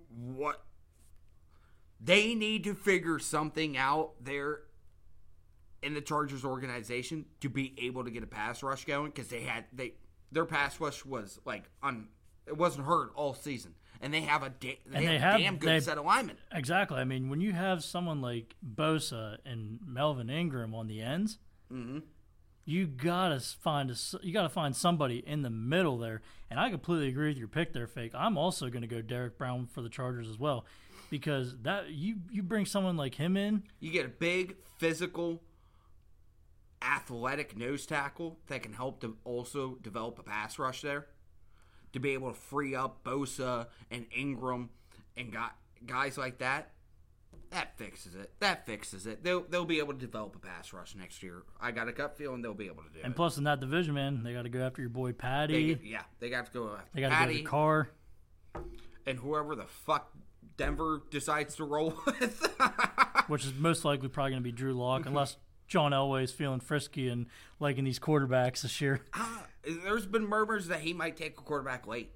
[0.09, 0.65] what
[2.01, 4.63] they need to figure something out there
[5.83, 9.43] in the Chargers organization to be able to get a pass rush going because they
[9.43, 9.93] had they
[10.33, 12.09] their pass rush was like on
[12.47, 13.75] it wasn't hurt all season.
[14.01, 15.99] And they have a, da- they And have they a have- damn good they- set
[15.99, 16.37] of linemen.
[16.53, 16.99] Exactly.
[16.99, 21.39] I mean, when you have someone like Bosa and Melvin Ingram on the ends,
[21.73, 22.01] mm-hmm.
[22.65, 26.21] you gotta find a, you gotta find somebody in the middle there.
[26.51, 28.13] And I completely agree with your pick there, fake.
[28.15, 30.65] I'm also going to go Derrick Brown for the Chargers as well,
[31.11, 35.43] because that you you bring someone like him in, You get a big, physical,
[36.83, 41.07] athletic nose tackle that can help to also develop a pass rush there.
[41.97, 44.71] To be able to free up Bosa and Ingram
[45.17, 46.71] and got guys like that,
[47.51, 48.33] that fixes it.
[48.41, 49.23] That fixes it.
[49.23, 51.43] They'll they'll be able to develop a pass rush next year.
[51.61, 53.17] I got a gut feeling they'll be able to do And it.
[53.17, 55.81] plus, in that division, man, they got to go after your boy They, Patty.
[55.85, 57.89] yeah, they got to go after They got to go Patty to Carr.
[59.07, 60.13] and whoever the fuck
[60.57, 62.57] Denver decides to roll with.
[63.29, 65.37] which is most likely probably going to be Drew Lock, unless
[65.69, 67.27] John Elway is feeling frisky and
[67.61, 69.01] liking these quarterbacks this year.
[69.15, 72.11] Ah, There's been murmurs that he might take a quarterback late.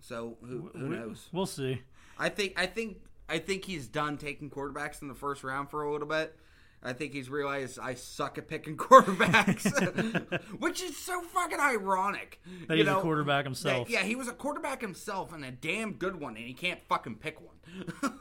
[0.00, 1.28] So who, who knows?
[1.32, 1.82] We'll see.
[2.18, 5.82] I think I think I think he's done taking quarterbacks in the first round for
[5.82, 6.36] a little bit.
[6.82, 12.40] I think he's realized I suck at picking quarterbacks, which is so fucking ironic.
[12.68, 13.88] That you he's a quarterback himself.
[13.88, 16.80] That- yeah, he was a quarterback himself and a damn good one, and he can't
[16.88, 17.56] fucking pick one.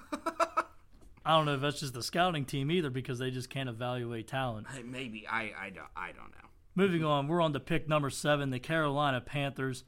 [1.26, 4.28] I don't know if that's just the scouting team either because they just can't evaluate
[4.28, 4.66] talent.
[4.86, 6.48] Maybe I I don't I don't know.
[6.78, 9.84] Moving on, we're on to pick number seven, the Carolina Panthers.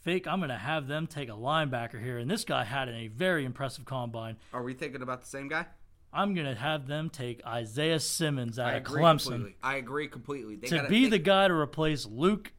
[0.00, 3.06] Fake, I'm going to have them take a linebacker here, and this guy had a
[3.06, 4.36] very impressive combine.
[4.52, 5.66] Are we thinking about the same guy?
[6.12, 9.56] I'm going to have them take Isaiah Simmons out I of Clemson completely.
[9.62, 10.56] I agree completely.
[10.56, 12.52] They to be the guy to replace Luke.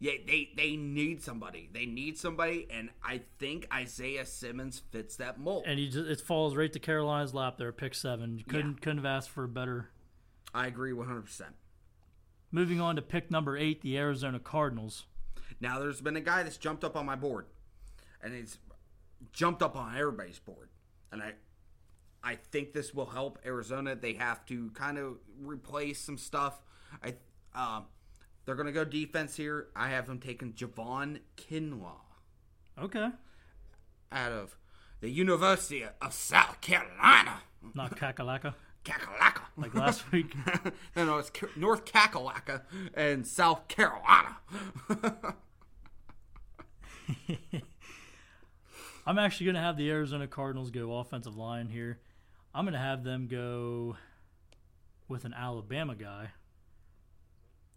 [0.00, 1.70] Yeah, they they need somebody.
[1.72, 5.62] They need somebody, and I think Isaiah Simmons fits that mold.
[5.64, 8.42] And he just, it falls right to Carolina's lap there, pick seven.
[8.48, 9.90] Couldn't couldn't have asked for a better
[10.52, 11.54] I agree one hundred percent.
[12.50, 15.04] Moving on to pick number eight, the Arizona Cardinals.
[15.60, 17.46] Now, there's been a guy that's jumped up on my board,
[18.22, 18.58] and he's
[19.32, 20.68] jumped up on everybody's board,
[21.10, 21.32] and I,
[22.22, 23.94] I think this will help Arizona.
[23.96, 26.60] They have to kind of replace some stuff.
[27.02, 27.14] I,
[27.54, 27.86] um,
[28.44, 29.68] they're gonna go defense here.
[29.74, 32.00] I have them taking Javon Kinlaw
[32.78, 33.08] Okay.
[34.12, 34.56] out of
[35.00, 37.40] the University of South Carolina,
[37.74, 38.54] Not Kakalaka,
[38.86, 39.42] Kakalaka.
[39.56, 40.34] like last week.
[40.94, 42.62] no, no, it's North Kakalaka
[42.94, 44.36] and South Carolina.
[49.06, 51.98] I'm actually going to have the Arizona Cardinals go offensive line here.
[52.54, 53.96] I'm going to have them go
[55.08, 56.30] with an Alabama guy.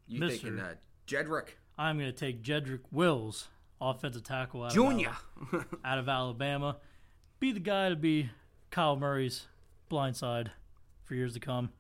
[0.08, 0.30] You Mr.
[0.30, 0.74] thinking uh,
[1.08, 3.48] Jedrick I'm going to take Jedrick Wills,
[3.80, 5.12] offensive tackle out of, Junior?
[5.54, 6.78] Ala- out of Alabama.
[7.40, 8.32] Be the guy to be
[8.72, 9.48] Kyle Murray's
[9.92, 10.48] blindside
[11.10, 11.72] for years to come.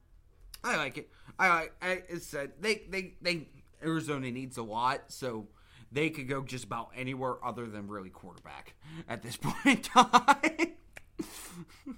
[0.64, 1.10] I like it.
[1.38, 1.74] I like.
[1.82, 3.48] I, it's said they they they
[3.82, 5.48] Arizona needs a lot, so
[5.92, 8.74] they could go just about anywhere other than really quarterback
[9.08, 10.74] at this point in time.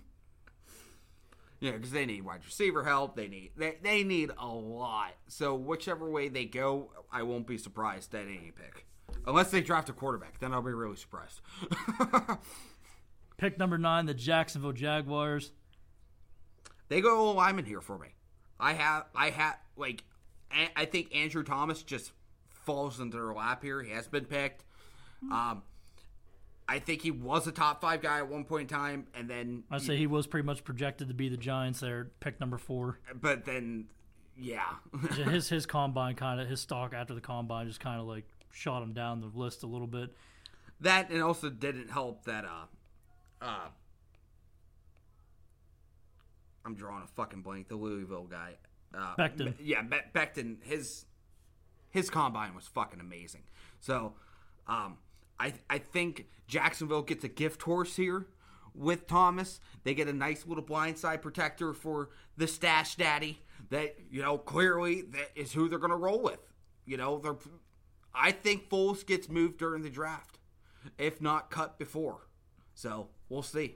[1.60, 3.16] yeah, because they need wide receiver help.
[3.16, 5.14] They need they they need a lot.
[5.28, 8.86] So whichever way they go, I won't be surprised at any pick.
[9.26, 11.42] Unless they draft a quarterback, then I'll be really surprised.
[13.38, 15.52] Pick number nine, the Jacksonville Jaguars.
[16.92, 18.10] They go lineman here for me.
[18.60, 20.04] I have, I have, like,
[20.76, 22.12] I think Andrew Thomas just
[22.50, 23.82] falls into their lap here.
[23.82, 24.66] He has been picked.
[25.32, 25.64] Um,
[26.68, 29.64] I think he was a top five guy at one point in time, and then,
[29.72, 33.00] I'd say he was pretty much projected to be the Giants there, pick number four.
[33.16, 33.88] but then,
[34.38, 34.66] yeah,
[35.30, 38.84] his his combine kind of his stock after the combine just kind of like shot
[38.84, 40.10] him down the list a little bit.
[40.82, 42.44] that and also didn't help that.
[42.44, 42.66] Uh,
[43.42, 43.68] uh,
[46.66, 47.68] I'm drawing a fucking blank.
[47.68, 48.56] The Louisville guy,
[48.96, 49.58] uh, Becton.
[49.58, 50.64] Be- yeah, Be- Becton.
[50.64, 51.06] His
[51.90, 53.44] his combine was fucking amazing.
[53.80, 54.14] So,
[54.68, 54.98] um,
[55.40, 58.28] I I think Jacksonville gets a gift horse here
[58.74, 59.60] with Thomas.
[59.84, 63.40] They get a nice little blindside protector for the stash daddy.
[63.70, 66.40] That you know clearly that is who they're going to roll with.
[66.86, 67.38] You know they're.
[68.14, 70.40] I think Foles gets moved during the draft,
[70.98, 72.28] if not cut before.
[72.74, 73.76] So we'll see.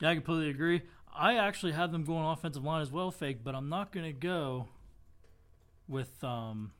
[0.00, 0.82] Yeah, I completely agree.
[1.16, 4.12] I actually have them going offensive line as well, fake, but I'm not going to
[4.12, 4.68] go
[5.88, 6.72] with um.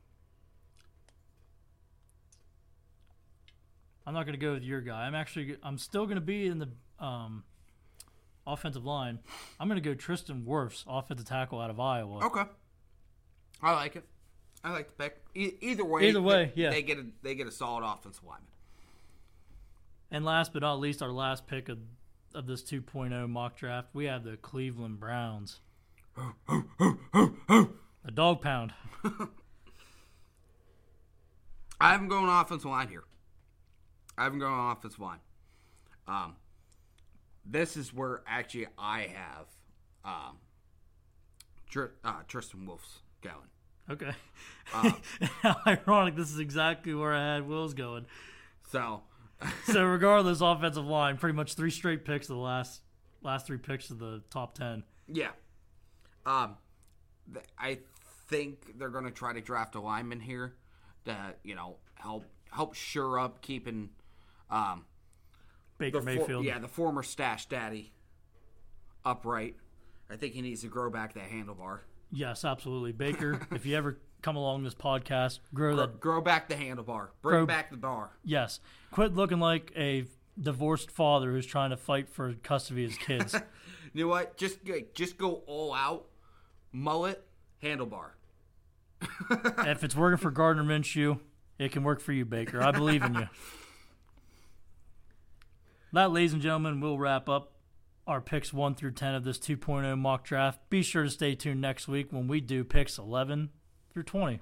[4.06, 5.06] I'm not going to go with your guy.
[5.06, 7.44] I'm actually I'm still going to be in the um,
[8.46, 9.18] offensive line.
[9.60, 12.24] I'm going to go Tristan Wirfs, offensive tackle out of Iowa.
[12.24, 12.44] Okay,
[13.62, 14.04] I like it.
[14.64, 15.22] I like the pick.
[15.34, 16.70] E- either way, Either way, they, yeah.
[16.70, 18.48] they get a they get a solid offensive lineman.
[20.10, 21.78] And last but not least, our last pick of,
[22.34, 25.60] of this 2.0 mock draft, we have the Cleveland Browns.
[26.48, 28.72] A dog pound.
[31.80, 33.04] I haven't gone offensive line here.
[34.16, 35.20] I haven't gone offensive line.
[36.08, 36.34] Um,
[37.44, 39.46] this is where actually I have
[40.04, 40.38] um,
[41.70, 43.36] Tr- uh, Tristan Wirfs going.
[43.90, 44.12] Okay.
[45.42, 46.16] How ironic.
[46.16, 48.06] This is exactly where I had Will's going.
[48.70, 49.02] So,
[49.64, 52.80] So regardless, offensive line, pretty much three straight picks of the last
[53.22, 54.82] last three picks of the top ten.
[55.06, 55.30] yeah,
[56.26, 56.56] um,
[57.32, 57.78] th- I
[58.28, 60.54] think they're going to try to draft a lineman here
[61.04, 63.90] to you know help help sure up keeping
[64.50, 64.86] Um,
[65.78, 66.44] Baker the for- Mayfield.
[66.44, 67.92] yeah, the former stash daddy,
[69.04, 69.56] upright.
[70.10, 71.80] I think he needs to grow back that handlebar.
[72.10, 72.92] Yes, absolutely.
[72.92, 76.00] Baker, if you ever come along this podcast, grow Grow, that.
[76.00, 77.08] grow back the handlebar.
[77.22, 78.10] Bring Grow- back the bar.
[78.24, 80.04] Yes, quit looking like a
[80.40, 83.34] divorced father who's trying to fight for custody of his kids.
[83.94, 84.36] You know what?
[84.36, 84.58] Just
[84.94, 86.08] just go all out.
[86.72, 87.24] Mullet,
[87.62, 88.10] handlebar.
[89.66, 91.18] if it's working for Gardner Minshew,
[91.58, 92.62] it can work for you, Baker.
[92.62, 93.28] I believe in you.
[95.92, 97.52] That, ladies and gentlemen, will wrap up
[98.06, 100.60] our picks 1 through 10 of this 2.0 mock draft.
[100.68, 103.50] Be sure to stay tuned next week when we do picks 11
[103.92, 104.40] through 20.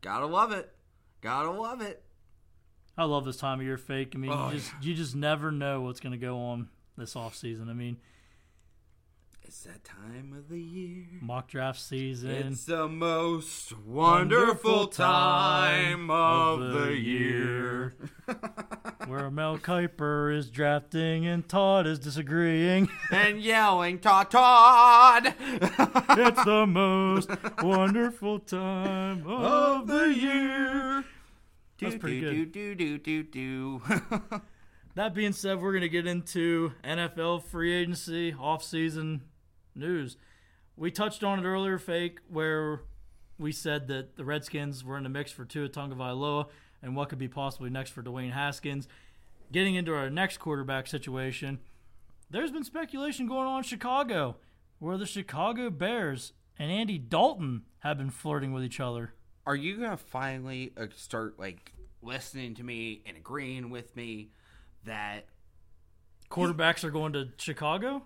[0.00, 0.72] Gotta love it.
[1.20, 2.02] Gotta love it.
[2.98, 4.12] I love this time of year, fake.
[4.14, 7.16] I mean, Oh, you just you just never know what's going to go on this
[7.16, 7.70] off season.
[7.70, 7.96] I mean,
[9.44, 11.06] It's that time of the year.
[11.22, 12.30] mock draft season.
[12.30, 17.94] It's the most wonderful time of the year.
[19.06, 22.88] where Mel Kiper is drafting and Todd is disagreeing.
[23.10, 25.34] and yelling, Todd, Todd!
[25.40, 27.30] it's the most
[27.62, 31.04] wonderful time of the year.
[31.80, 32.52] That's pretty do, good.
[32.52, 34.40] do, do, do, do, do.
[34.94, 39.22] That being said, we're going to get into NFL free agency, off-season
[39.74, 40.16] news.
[40.76, 42.82] We touched on it earlier, fake, where
[43.38, 46.48] we said that the Redskins were in the mix for Tua Tagovailoa
[46.82, 48.88] and what could be possibly next for Dwayne Haskins.
[49.50, 51.60] Getting into our next quarterback situation,
[52.30, 54.36] there's been speculation going on in Chicago,
[54.78, 59.12] where the Chicago Bears and Andy Dalton have been flirting with each other.
[59.46, 64.30] Are you gonna finally uh, start like listening to me and agreeing with me
[64.84, 65.26] that
[66.30, 68.02] Quarterbacks are going to Chicago?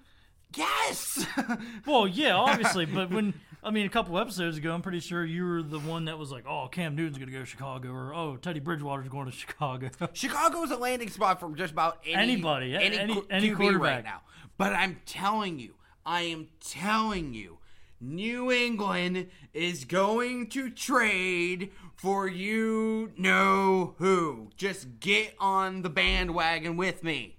[0.54, 1.24] yes?
[1.86, 3.34] Well, yeah, obviously, but when
[3.66, 6.30] I mean a couple episodes ago, I'm pretty sure you were the one that was
[6.30, 9.32] like, "Oh, Cam Newton's going to go to Chicago," or "Oh, Teddy Bridgewater's going to
[9.36, 13.80] Chicago." Chicago is a landing spot for just about any, Anybody, any- qu- any quarterback.
[13.96, 14.20] right now.
[14.56, 15.74] But I'm telling you,
[16.06, 17.58] I am telling you,
[18.00, 24.50] New England is going to trade for you know who.
[24.56, 27.35] Just get on the bandwagon with me.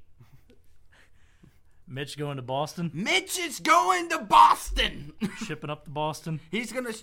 [1.88, 5.14] Mitch going to Boston, Mitch is going to Boston.
[5.38, 6.40] shipping up to Boston.
[6.52, 6.94] He's gonna,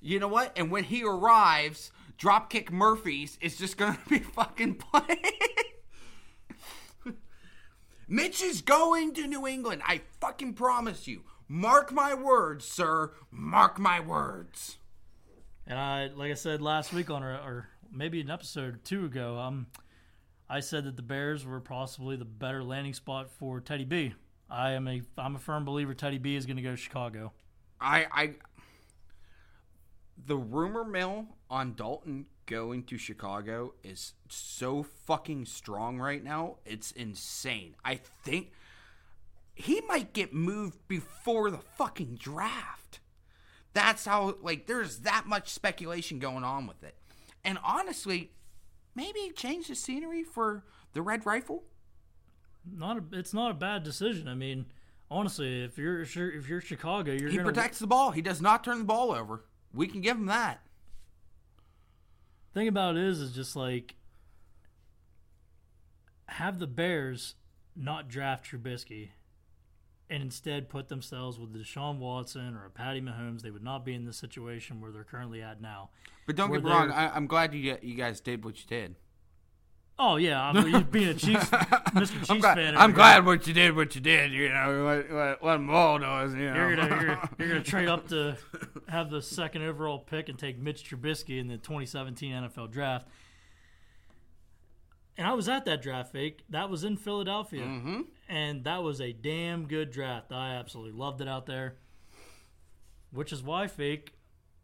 [0.00, 0.56] you know what?
[0.56, 5.18] And when he arrives, Dropkick Murphys is just gonna be fucking playing.
[8.08, 9.82] Mitch is going to New England.
[9.86, 11.24] I fucking promise you.
[11.46, 13.12] Mark my words, sir.
[13.30, 14.78] Mark my words.
[15.66, 19.04] And I, like I said last week on, our, or maybe an episode or two
[19.04, 19.66] ago, um,
[20.50, 24.14] I said that the Bears were possibly the better landing spot for Teddy B.
[24.50, 27.32] I am a, I'm a firm believer Teddy B is going to go to Chicago.
[27.80, 28.34] I, I,
[30.26, 36.56] the rumor mill on Dalton going to Chicago is so fucking strong right now.
[36.64, 37.76] It's insane.
[37.84, 38.52] I think
[39.54, 43.00] he might get moved before the fucking draft.
[43.74, 46.94] That's how, like, there's that much speculation going on with it.
[47.44, 48.32] And honestly,
[48.98, 51.62] maybe change the scenery for the Red Rifle.
[52.70, 54.26] Not a, it's not a bad decision.
[54.26, 54.66] I mean,
[55.10, 58.10] honestly, if you're if you're, Chicago, you're He gonna protects the ball.
[58.10, 59.44] He does not turn the ball over.
[59.72, 60.60] We can give him that.
[62.52, 63.94] thing about it is is just like
[66.26, 67.36] have the Bears
[67.76, 69.10] not draft Trubisky
[70.10, 73.94] and instead put themselves with Deshaun Watson or a Patty Mahomes, they would not be
[73.94, 75.90] in the situation where they're currently at now.
[76.26, 76.90] But don't get me wrong.
[76.90, 78.96] I, I'm glad you you guys did what you did.
[80.00, 82.12] Oh yeah, I'm you being a Chiefs, Mr.
[82.12, 82.76] Chiefs I'm glad, fan.
[82.76, 84.30] I'm glad what you did, what you did.
[84.32, 86.34] You know what what, what Maul does.
[86.34, 86.54] You know.
[86.54, 88.36] You're gonna, you're, you're gonna trade up to
[88.88, 93.08] have the second overall pick and take Mitch Trubisky in the 2017 NFL draft.
[95.16, 96.44] And I was at that draft fake.
[96.48, 98.04] That was in Philadelphia, Mhm.
[98.28, 100.32] And that was a damn good draft.
[100.32, 101.76] I absolutely loved it out there.
[103.10, 104.12] Which is why fake.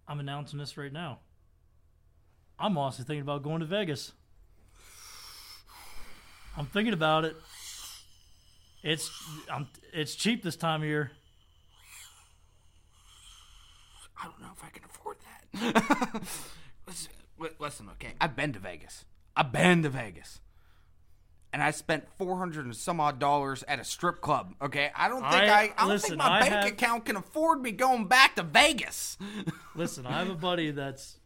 [0.07, 1.21] I'm announcing this right now.
[2.59, 4.13] I'm also thinking about going to Vegas.
[6.57, 7.37] I'm thinking about it.
[8.83, 9.11] It's
[9.51, 11.11] I'm, it's cheap this time of year.
[14.21, 15.17] I don't know if I can afford
[15.53, 16.23] that.
[16.87, 17.13] listen,
[17.59, 18.13] listen, okay.
[18.21, 19.05] I've been to Vegas.
[19.37, 20.41] I've been to Vegas.
[21.55, 24.57] And I spent four hundred and some odd dollars at a strip club.
[24.61, 27.05] Okay, I don't think I, I- I, don't listen, think my I bank have- account
[27.05, 29.17] can afford me going back to Vegas.
[29.77, 31.17] Listen, I have a buddy that's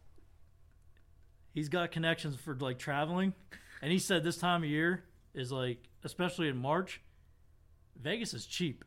[1.51, 3.33] he's got connections for like traveling,
[3.81, 5.03] and he said this time of year
[5.33, 7.01] is like, especially in March,
[7.99, 8.85] Vegas is cheap.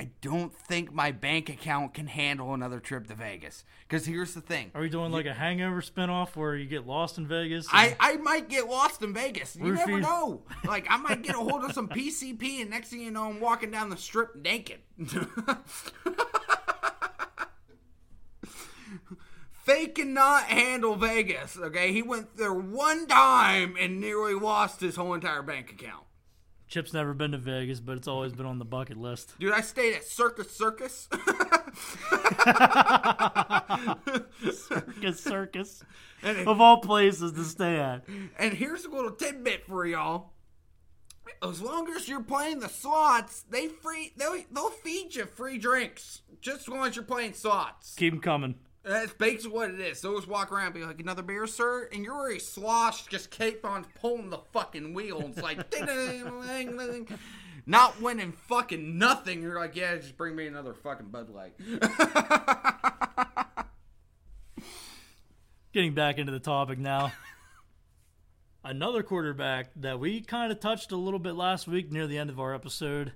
[0.00, 3.64] I don't think my bank account can handle another trip to Vegas.
[3.88, 4.72] Because here's the thing.
[4.74, 7.68] Are we doing like a hangover spinoff where you get lost in Vegas?
[7.70, 9.54] I, I might get lost in Vegas.
[9.56, 10.42] You never know.
[10.64, 13.38] Like I might get a hold of some PCP, and next thing you know, I'm
[13.38, 14.80] walking down the strip naked.
[19.64, 21.56] Fake cannot handle Vegas.
[21.58, 26.04] Okay, he went there one time and nearly lost his whole entire bank account.
[26.74, 29.34] Chip's never been to Vegas, but it's always been on the bucket list.
[29.38, 31.08] Dude, I stayed at Circus Circus.
[34.52, 35.84] Circus, circus.
[36.24, 38.02] and, Of all places to stay at.
[38.40, 40.32] and here's a little tidbit for y'all.
[41.44, 46.22] As long as you're playing the slots, they free they'll, they'll feed you free drinks
[46.40, 47.94] just as long as you're playing slots.
[47.94, 48.56] Keep them coming.
[48.84, 49.98] That's basically what it is.
[50.00, 51.88] So just walk around be like, another beer, sir?
[51.90, 55.22] And you're already sloshed, just keep on pulling the fucking wheel.
[55.22, 57.08] It's like, ding, ding, ding.
[57.64, 59.40] not winning fucking nothing.
[59.40, 61.54] You're like, yeah, just bring me another fucking Bud Light.
[65.72, 67.10] Getting back into the topic now.
[68.62, 72.28] Another quarterback that we kind of touched a little bit last week near the end
[72.30, 73.12] of our episode.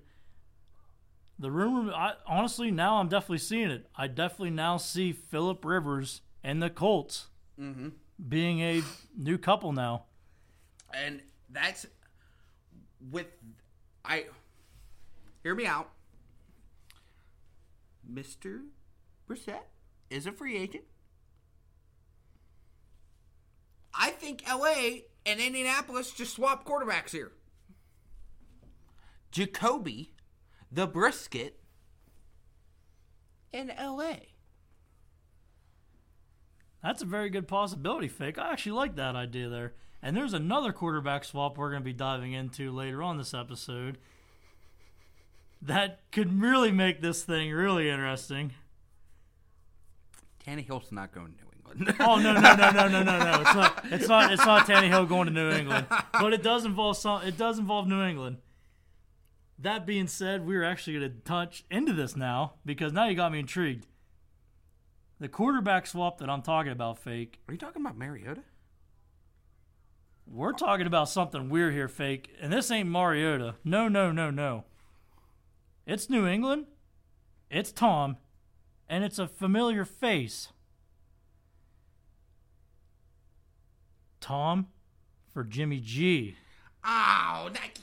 [1.38, 3.86] The rumor, I, honestly, now I'm definitely seeing it.
[3.96, 7.28] I definitely now see Philip Rivers and the Colts
[7.60, 7.90] mm-hmm.
[8.28, 8.82] being a
[9.16, 10.04] new couple now.
[10.92, 11.20] and
[11.50, 11.86] that's
[13.10, 13.26] with
[14.04, 14.24] I
[15.42, 15.90] hear me out.
[18.10, 18.62] Mr.
[19.28, 19.64] Brissett
[20.10, 20.84] is a free agent.
[23.94, 27.32] I think LA and Indianapolis just swap quarterbacks here.
[29.30, 30.14] Jacoby,
[30.70, 31.58] the brisket,
[33.52, 34.14] in LA.
[36.82, 38.38] That's a very good possibility, Fake.
[38.38, 39.74] I actually like that idea there.
[40.00, 43.98] And there's another quarterback swap we're going to be diving into later on this episode
[45.60, 48.52] that could really make this thing really interesting.
[50.46, 51.96] Tannehill's not going to New England.
[52.00, 53.40] Oh no no no no no no no!
[53.42, 56.96] It's not it's not it's not Tannehill going to New England, but it does involve
[56.96, 57.22] some.
[57.26, 58.38] It does involve New England.
[59.58, 63.32] That being said, we're actually going to touch into this now because now you got
[63.32, 63.86] me intrigued.
[65.18, 67.40] The quarterback swap that I'm talking about, fake.
[67.48, 68.42] Are you talking about Mariota?
[70.26, 73.56] We're talking about something weird here, fake, and this ain't Mariota.
[73.64, 74.64] No, no, no, no.
[75.86, 76.66] It's New England.
[77.50, 78.18] It's Tom,
[78.88, 80.48] and it's a familiar face.
[84.20, 84.66] Tom
[85.32, 86.36] for Jimmy G.
[86.84, 87.78] Oh, that,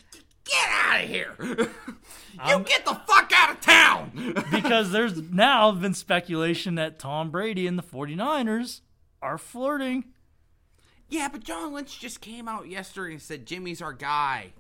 [0.46, 1.36] get out of here!
[2.48, 4.12] you get the fuck out of town!
[4.52, 8.82] Because there's now been speculation that Tom Brady and the 49ers
[9.22, 10.06] are flirting.
[11.10, 14.54] yeah, but John Lynch just came out yesterday and said Jimmy's our guy,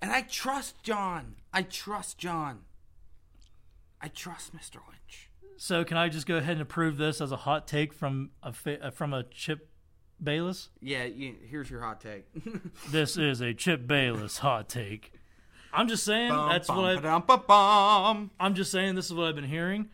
[0.00, 1.36] and I trust John.
[1.52, 2.60] I trust John.
[4.00, 4.76] I trust Mr.
[4.88, 5.30] Lynch.
[5.56, 8.52] So can I just go ahead and approve this as a hot take from a
[8.52, 9.68] fa- uh, from a Chip
[10.22, 10.68] Bayless?
[10.80, 12.26] Yeah, you, here's your hot take.
[12.90, 15.12] This is a Chip Bayless hot take.
[15.74, 18.26] I'm just saying that's what I.
[18.40, 19.88] I'm just saying this is what I've been hearing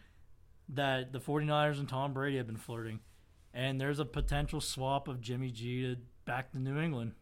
[0.70, 3.00] that the 49ers and Tom Brady have been flirting.
[3.52, 7.12] And there's a potential swap of Jimmy G to back to New England.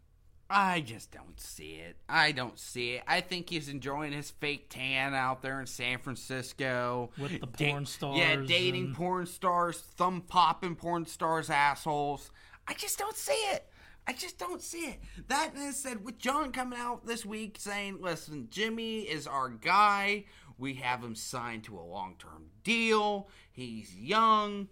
[0.51, 1.97] I just don't see it.
[2.09, 3.03] I don't see it.
[3.07, 7.71] I think he's enjoying his fake tan out there in San Francisco With the Da-
[7.71, 12.31] porn stars Yeah, dating and- porn stars, thumb popping porn stars, assholes.
[12.67, 13.67] I just don't see it.
[14.09, 15.01] I just don't see it.
[15.29, 20.25] That being said, with John coming out this week saying, "Listen, Jimmy is our guy.
[20.57, 23.29] We have him signed to a long-term deal.
[23.53, 24.71] He's young.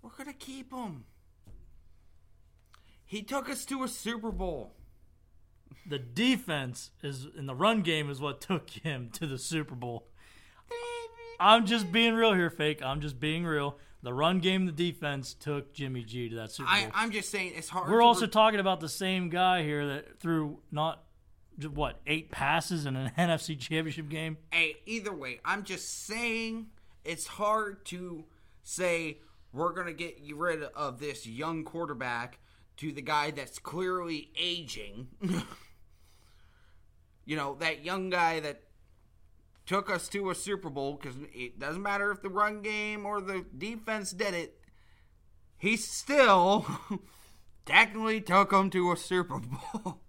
[0.00, 1.04] We're gonna keep him."
[3.04, 4.74] He took us to a Super Bowl.
[5.84, 10.08] The defense is in the run game is what took him to the Super Bowl.
[11.38, 12.82] I'm just being real here, fake.
[12.82, 13.78] I'm just being real.
[14.02, 16.74] The run game, the defense took Jimmy G to that Super Bowl.
[16.74, 17.90] I, I'm just saying it's hard.
[17.90, 21.04] We're also re- talking about the same guy here that threw not
[21.74, 24.38] what eight passes in an NFC Championship game.
[24.50, 26.68] hey, either way, I'm just saying
[27.04, 28.24] it's hard to
[28.62, 29.18] say
[29.52, 32.38] we're gonna get rid of this young quarterback
[32.78, 35.08] to the guy that's clearly aging.
[37.26, 38.62] you know, that young guy that
[39.70, 43.20] took us to a Super Bowl because it doesn't matter if the run game or
[43.20, 44.58] the defense did it.
[45.58, 46.66] He still
[47.66, 50.00] technically took them to a Super Bowl.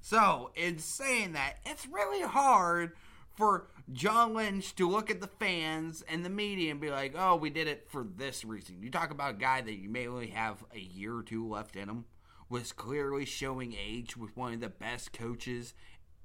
[0.00, 2.96] So, in saying that, it's really hard
[3.36, 7.36] for John Lynch to look at the fans and the media and be like, oh,
[7.36, 8.82] we did it for this reason.
[8.82, 11.76] You talk about a guy that you may only have a year or two left
[11.76, 12.06] in him,
[12.48, 15.74] was clearly showing age with one of the best coaches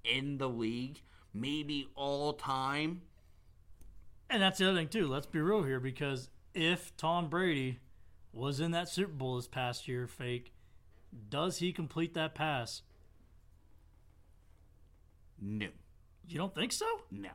[0.04, 3.02] in the league, maybe all time.
[4.30, 5.08] And that's the other thing too.
[5.08, 7.80] Let's be real here, because if Tom Brady
[8.32, 10.54] was in that Super Bowl this past year, fake,
[11.30, 12.84] does he complete that pass?
[15.42, 15.68] No.
[16.28, 16.86] You don't think so?
[17.10, 17.30] No.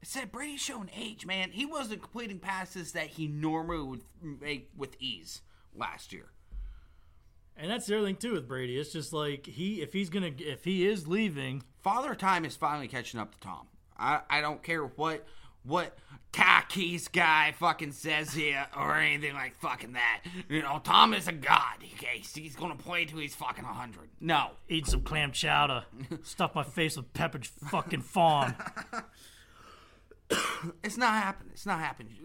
[0.00, 1.50] It said Brady's showing age, man.
[1.50, 5.42] He wasn't completing passes that he normally would make with ease
[5.74, 6.30] last year.
[7.56, 8.78] And that's the other thing too with Brady.
[8.78, 12.88] It's just like he, if he's gonna, if he is leaving, Father Time is finally
[12.88, 13.66] catching up to Tom.
[13.98, 15.26] I, I don't care what
[15.64, 15.96] what
[16.32, 20.22] Takis guy fucking says here or anything like fucking that.
[20.48, 21.76] You know, Tom is a god.
[21.94, 24.08] Okay, he's gonna play till he's fucking hundred.
[24.20, 25.84] No, eat some clam chowder,
[26.22, 28.54] stuff my face with Pepperidge fucking Farm.
[30.82, 31.50] it's not happening.
[31.52, 32.16] It's not happening.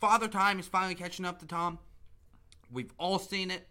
[0.00, 1.78] Father Time is finally catching up to Tom.
[2.70, 3.66] We've all seen it.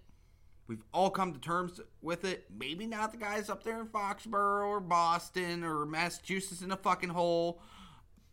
[0.67, 2.45] We've all come to terms with it.
[2.55, 7.09] Maybe not the guys up there in Foxborough or Boston or Massachusetts in a fucking
[7.09, 7.61] hole,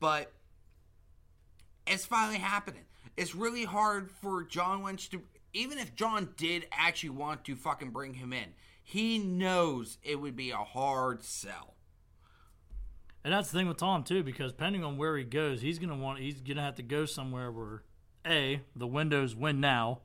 [0.01, 0.32] but
[1.87, 2.82] it's finally happening.
[3.16, 5.22] It's really hard for John Lynch to,
[5.53, 10.35] even if John did actually want to fucking bring him in, he knows it would
[10.35, 11.74] be a hard sell.
[13.22, 15.97] And that's the thing with Tom too, because depending on where he goes, he's gonna
[15.97, 17.82] want he's gonna have to go somewhere where
[18.26, 20.01] a the windows win now,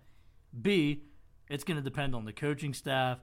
[0.62, 1.04] b
[1.50, 3.20] it's going to depend on the coaching staff,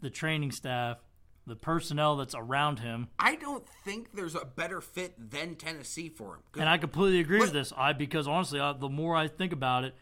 [0.00, 0.98] the training staff,
[1.46, 3.08] the personnel that's around him.
[3.18, 6.40] I don't think there's a better fit than Tennessee for him.
[6.58, 7.72] And I completely agree with this.
[7.76, 9.94] I because honestly, I, the more I think about it,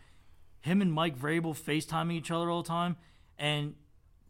[0.61, 2.97] him and Mike Vrabel FaceTiming each other all the time,
[3.39, 3.75] and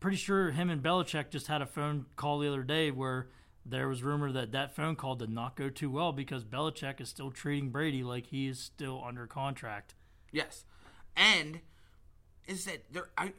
[0.01, 3.29] pretty sure him and Belichick just had a phone call the other day where
[3.65, 7.09] there was rumor that that phone call did not go too well because Belichick is
[7.09, 9.95] still treating Brady like he is still under contract.
[10.33, 10.65] Yes,
[11.15, 11.61] and
[12.47, 13.09] is that there.
[13.17, 13.33] I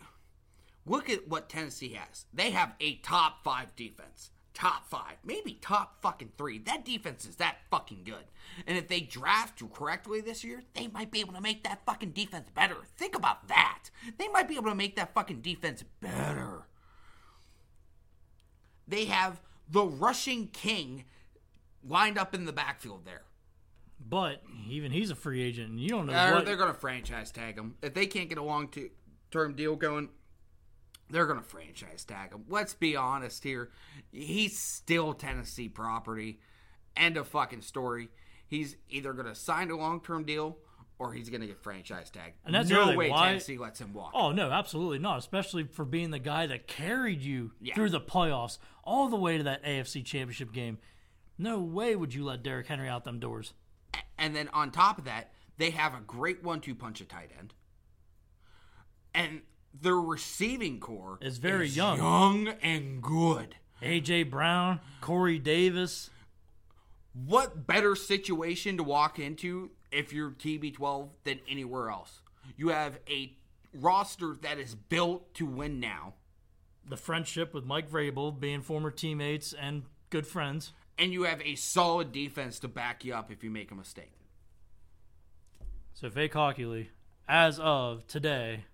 [0.86, 2.26] look at what Tennessee has.
[2.34, 4.32] They have a top five defense.
[4.54, 6.60] Top five, maybe top fucking three.
[6.60, 8.26] That defense is that fucking good.
[8.68, 12.12] And if they draft correctly this year, they might be able to make that fucking
[12.12, 12.76] defense better.
[12.96, 13.86] Think about that.
[14.20, 16.68] They might be able to make that fucking defense better.
[18.88, 21.06] They have the rushing king
[21.84, 23.24] lined up in the backfield there.
[24.08, 26.80] But even he's a free agent, and you don't know uh, what they're going to
[26.80, 28.70] franchise tag him if they can't get a long
[29.32, 30.10] term deal going.
[31.10, 32.46] They're going to franchise tag him.
[32.48, 33.70] Let's be honest here.
[34.12, 36.40] He's still Tennessee property.
[36.96, 38.10] End of fucking story.
[38.48, 40.58] He's either going to sign a long term deal
[41.00, 42.36] or he's going to get franchise tagged.
[42.46, 44.12] And that's no way why, Tennessee lets him walk.
[44.14, 45.20] Oh no, absolutely not.
[45.20, 47.76] Especially for being the guy that carried you yeah.
[47.76, 50.78] through the playoffs all the way to that AFC Championship game.
[51.38, 53.54] No way would you let Derrick Henry out them doors.
[54.18, 57.54] And then on top of that, they have a great one-two punch at tight end,
[59.14, 59.42] and
[59.74, 63.56] their receiving corps is very is young, young and good.
[63.82, 66.10] AJ Brown, Corey Davis.
[67.14, 72.22] What better situation to walk into if you're TB12 than anywhere else?
[72.58, 73.34] You have a
[73.74, 76.14] roster that is built to win now.
[76.88, 81.56] The friendship with Mike Vrabel, being former teammates and good friends and you have a
[81.56, 84.14] solid defense to back you up if you make a mistake.
[85.94, 86.90] So, Fake Hockey
[87.28, 88.66] as of today,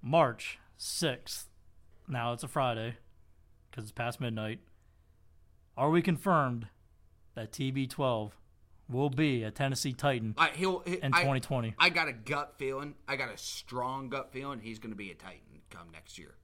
[0.00, 1.44] March 6th,
[2.08, 2.96] now it's a Friday
[3.70, 4.60] because it's past midnight,
[5.76, 6.68] are we confirmed
[7.34, 8.32] that TB12
[8.88, 11.74] will be a Tennessee Titan I, he'll, he, in 2020?
[11.78, 14.96] I, I got a gut feeling, I got a strong gut feeling he's going to
[14.96, 16.34] be a Titan come next year.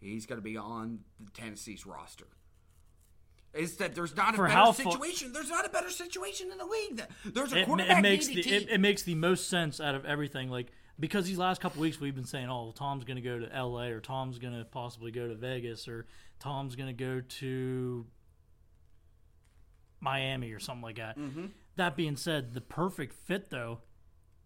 [0.00, 2.26] He's going to be on the Tennessee's roster
[3.54, 5.32] is that there's not a For better situation.
[5.32, 7.02] there's not a better situation in the league.
[7.24, 10.50] There's a quarterback it, makes the, it, it, makes the most sense out of everything.
[10.50, 13.54] Like because these last couple weeks we've been saying, oh, Tom's going to go to
[13.54, 13.90] L.A.
[13.90, 16.06] or Tom's going to possibly go to Vegas or
[16.40, 18.06] Tom's going to go to
[20.00, 21.18] Miami or something like that.
[21.18, 21.46] Mm-hmm.
[21.76, 23.80] That being said, the perfect fit though,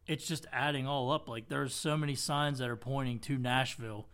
[0.06, 1.28] it's just adding all up.
[1.28, 4.06] Like there's so many signs that are pointing to Nashville,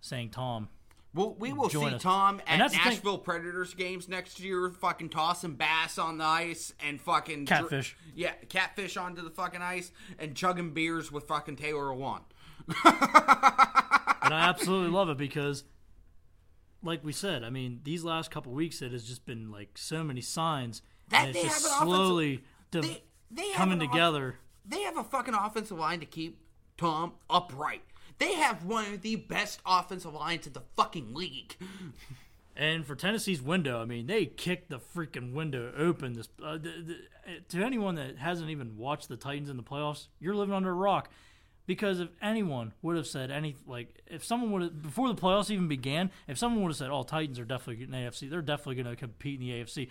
[0.00, 0.68] saying Tom
[1.16, 2.02] well, we will see us.
[2.02, 7.46] Tom at Nashville Predators games next year, fucking tossing bass on the ice and fucking
[7.46, 7.96] catfish.
[7.98, 12.20] Dr- yeah, catfish onto the fucking ice and chugging beers with fucking Taylor Lewan.
[12.68, 15.64] and I absolutely love it because,
[16.82, 20.04] like we said, I mean, these last couple weeks it has just been like so
[20.04, 24.28] many signs, that it's just slowly de- they, they coming together.
[24.28, 26.40] Off- they have a fucking offensive line to keep
[26.76, 27.82] Tom upright.
[28.18, 31.56] They have one of the best offensive lines in the fucking league.
[32.56, 36.14] And for Tennessee's window, I mean, they kicked the freaking window open.
[36.14, 36.96] This uh, the, the,
[37.50, 40.74] to anyone that hasn't even watched the Titans in the playoffs, you're living under a
[40.74, 41.10] rock.
[41.66, 45.50] Because if anyone would have said any, like, if someone would have before the playoffs
[45.50, 48.40] even began, if someone would have said, "Oh, Titans are definitely in the AFC, they're
[48.40, 49.88] definitely going to compete in the AFC,"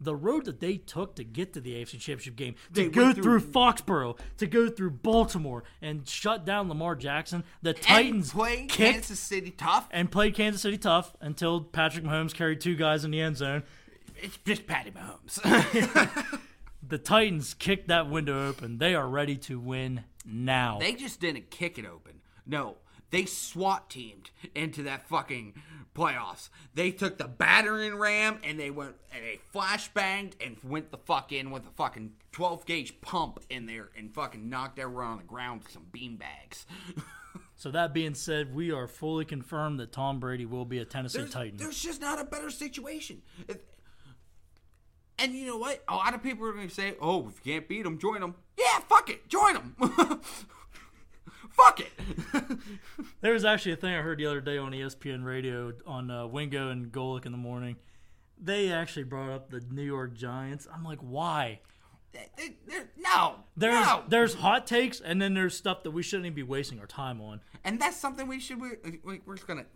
[0.00, 3.12] the road that they took to get to the AFC Championship game, to They go
[3.12, 8.38] through, through- Foxborough, to go through Baltimore and shut down Lamar Jackson, the Titans and
[8.40, 9.88] play Kansas City tough.
[9.90, 13.62] and played Kansas City tough until Patrick Mahomes carried two guys in the end zone.
[14.20, 16.38] It's just Patty Mahomes.
[16.80, 18.78] The Titans kicked that window open.
[18.78, 20.78] They are ready to win now.
[20.78, 22.20] they just didn't kick it open.
[22.46, 22.76] No,
[23.10, 25.52] they SWAT teamed into that fucking
[25.98, 26.48] playoffs.
[26.74, 31.32] They took the battering ram and they went and they flashbanged and went the fuck
[31.32, 35.24] in with a fucking 12 gauge pump in there and fucking knocked everyone on the
[35.24, 36.66] ground with some beanbags.
[37.56, 41.18] so that being said, we are fully confirmed that Tom Brady will be a Tennessee
[41.18, 41.56] there's, Titan.
[41.56, 43.22] there's just not a better situation.
[45.18, 45.82] And you know what?
[45.88, 48.20] A lot of people are going to say, "Oh, if you can't beat them, join
[48.20, 49.76] them." Yeah, fuck it, join them.
[51.58, 51.90] fuck it.
[53.20, 56.26] There was actually a thing I heard the other day on ESPN radio on uh,
[56.26, 57.76] Wingo and Golic in the morning.
[58.40, 60.68] They actually brought up the New York Giants.
[60.72, 61.60] I'm like, why?
[62.12, 64.04] They- they- they're- no, There's no.
[64.08, 67.20] there's hot takes, and then there's stuff that we shouldn't even be wasting our time
[67.20, 67.40] on.
[67.64, 68.60] and that's something we should.
[68.60, 68.70] We,
[69.04, 69.66] we, we're just gonna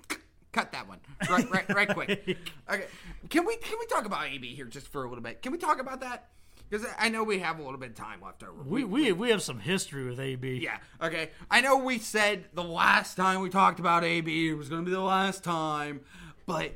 [0.53, 2.39] cut that one right, right, right, quick.
[2.71, 2.87] Okay,
[3.29, 5.43] can we can we talk about AB here just for a little bit?
[5.43, 6.29] Can we talk about that?
[6.73, 8.63] Because I know we have a little bit of time left over.
[8.63, 10.57] We we we have some history with AB.
[10.63, 11.29] Yeah, okay.
[11.51, 14.87] I know we said the last time we talked about AB it was going to
[14.87, 16.01] be the last time,
[16.47, 16.73] but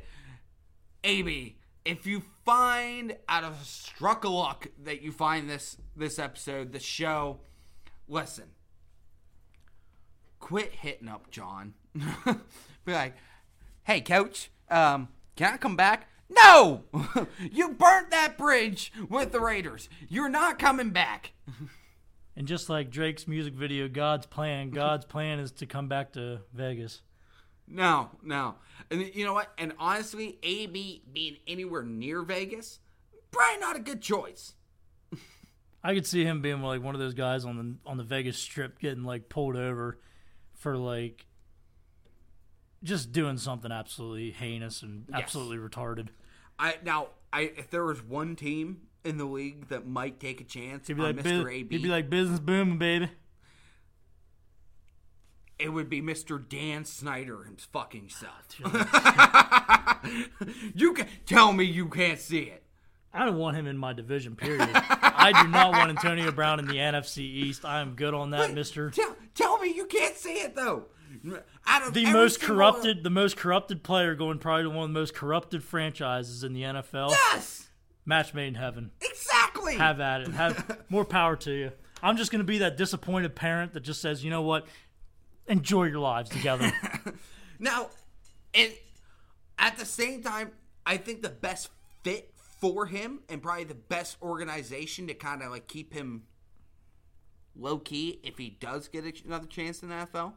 [1.02, 6.80] AB, if you find out of struck luck that you find this this episode, the
[6.80, 7.40] show,
[8.06, 8.44] listen.
[10.40, 11.72] Quit hitting up John.
[12.84, 13.14] be like,
[13.84, 16.84] "Hey coach, um can I come back?" No!
[17.52, 19.88] you burnt that bridge with the Raiders.
[20.08, 21.32] You're not coming back.
[22.36, 26.40] And just like Drake's music video, God's plan, God's plan is to come back to
[26.52, 27.00] Vegas.
[27.66, 28.56] No, no.
[28.90, 29.52] And you know what?
[29.56, 32.78] And honestly, AB being anywhere near Vegas,
[33.30, 34.52] probably not a good choice.
[35.82, 38.38] I could see him being like one of those guys on the on the Vegas
[38.38, 39.98] Strip getting like pulled over
[40.52, 41.26] for like
[42.86, 46.08] just doing something absolutely heinous and absolutely retarded.
[46.58, 50.44] I now, I if there was one team in the league that might take a
[50.44, 51.42] chance He'd be on like, Mr.
[51.42, 53.10] "Bu- AB, he'd be like business booming, baby.
[55.58, 56.42] it would be Mr.
[56.46, 58.46] Dan Snyder his fucking self.
[58.64, 60.00] Ah,
[60.74, 62.62] you can tell me you can't see it.
[63.12, 64.36] I don't want him in my division.
[64.36, 64.68] Period.
[64.74, 67.64] I do not want Antonio Brown in the NFC East.
[67.64, 68.90] I am good on that, Mister.
[68.90, 70.84] Tell, tell me you can't see it though.
[71.66, 75.00] Out of The most corrupted, the most corrupted player going probably to one of the
[75.00, 77.10] most corrupted franchises in the NFL.
[77.10, 77.68] Yes,
[78.04, 78.90] Match made in heaven.
[79.00, 79.76] exactly.
[79.76, 80.28] Have at it.
[80.28, 81.72] Have more power to you.
[82.02, 84.66] I'm just going to be that disappointed parent that just says, you know what?
[85.48, 86.72] Enjoy your lives together.
[87.58, 87.88] Now,
[88.54, 88.70] and
[89.58, 90.52] at the same time,
[90.84, 91.70] I think the best
[92.02, 96.24] fit for him and probably the best organization to kind of like keep him
[97.54, 100.34] low key if he does get another chance in the NFL,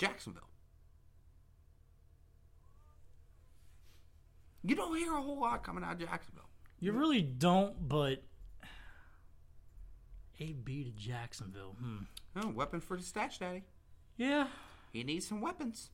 [0.00, 0.48] Jacksonville.
[4.62, 6.48] You don't hear a whole lot coming out of Jacksonville.
[6.80, 8.22] you really don't, but
[10.40, 11.76] AB to Jacksonville.
[11.78, 11.96] Hmm.
[12.36, 13.64] Oh, weapon for the stash daddy.
[14.16, 14.46] Yeah.
[14.90, 15.90] He needs some weapons.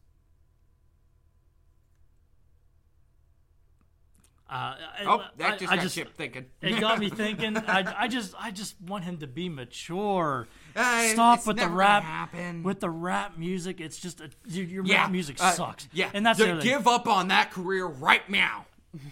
[4.48, 4.76] Uh,
[5.06, 6.46] Oh, that I- just I got Chip thinking.
[6.62, 7.56] It got me thinking.
[7.56, 10.46] I, I just I just want him to be mature.
[10.76, 12.62] Uh, Stop with the rap happen.
[12.62, 13.80] with the rap music.
[13.80, 15.88] It's just a, your, your yeah, rap music uh, sucks.
[15.92, 18.66] Yeah, and that's the give up on that career right now.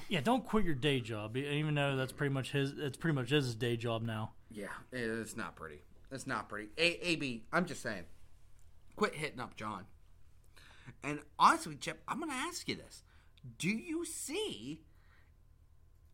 [0.09, 2.73] Yeah, don't quit your day job, even though that's pretty much his.
[2.79, 4.33] It's pretty much his day job now.
[4.51, 5.81] Yeah, it's not pretty.
[6.13, 6.69] It's not pretty.
[6.79, 8.05] A- AB, I'm just saying,
[8.95, 9.85] quit hitting up John.
[11.03, 13.03] And honestly, Chip, I'm going to ask you this:
[13.59, 14.81] Do you see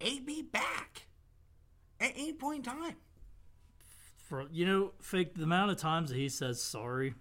[0.00, 1.06] AB back
[2.00, 2.96] at any point in time?
[4.28, 7.14] For you know, fake the amount of times that he says sorry,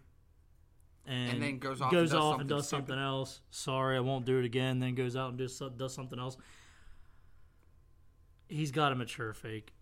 [1.05, 2.87] and, And then goes off goes and does off and does stupid.
[2.87, 3.41] something else.
[3.49, 4.79] Sorry, I won't do it again.
[4.79, 6.37] Then goes out and does does something else.
[8.47, 9.73] He's got a mature, fake.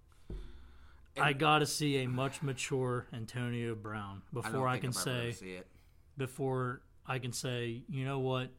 [1.20, 5.20] I got to see a much mature Antonio Brown before I, think can I'm ever
[5.20, 5.68] gonna say see it.
[6.16, 8.52] before I can say, you know what,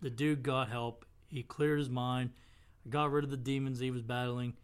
[0.00, 1.04] the dude got help.
[1.28, 2.30] He cleared his mind,
[2.88, 4.54] got rid of the demons he was battling,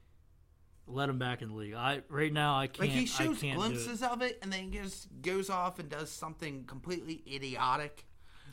[0.86, 1.74] let him back in the league.
[1.74, 2.88] I right now I can't.
[2.88, 3.54] Like he shows do it.
[3.54, 8.06] glimpses of it, and then he just goes off and does something completely idiotic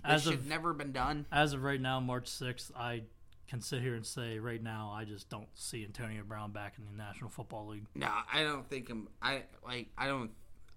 [0.03, 1.25] that As should of- never been done.
[1.31, 3.03] As of right now, March sixth, I
[3.47, 6.85] can sit here and say right now I just don't see Antonio Brown back in
[6.85, 7.85] the National Football League.
[7.93, 9.07] No, I don't think him.
[9.21, 9.89] I like.
[9.97, 10.31] I don't.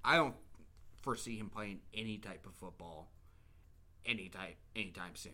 [0.05, 0.35] I don't
[1.03, 3.11] foresee him playing any type of football,
[4.05, 5.33] any type, anytime soon.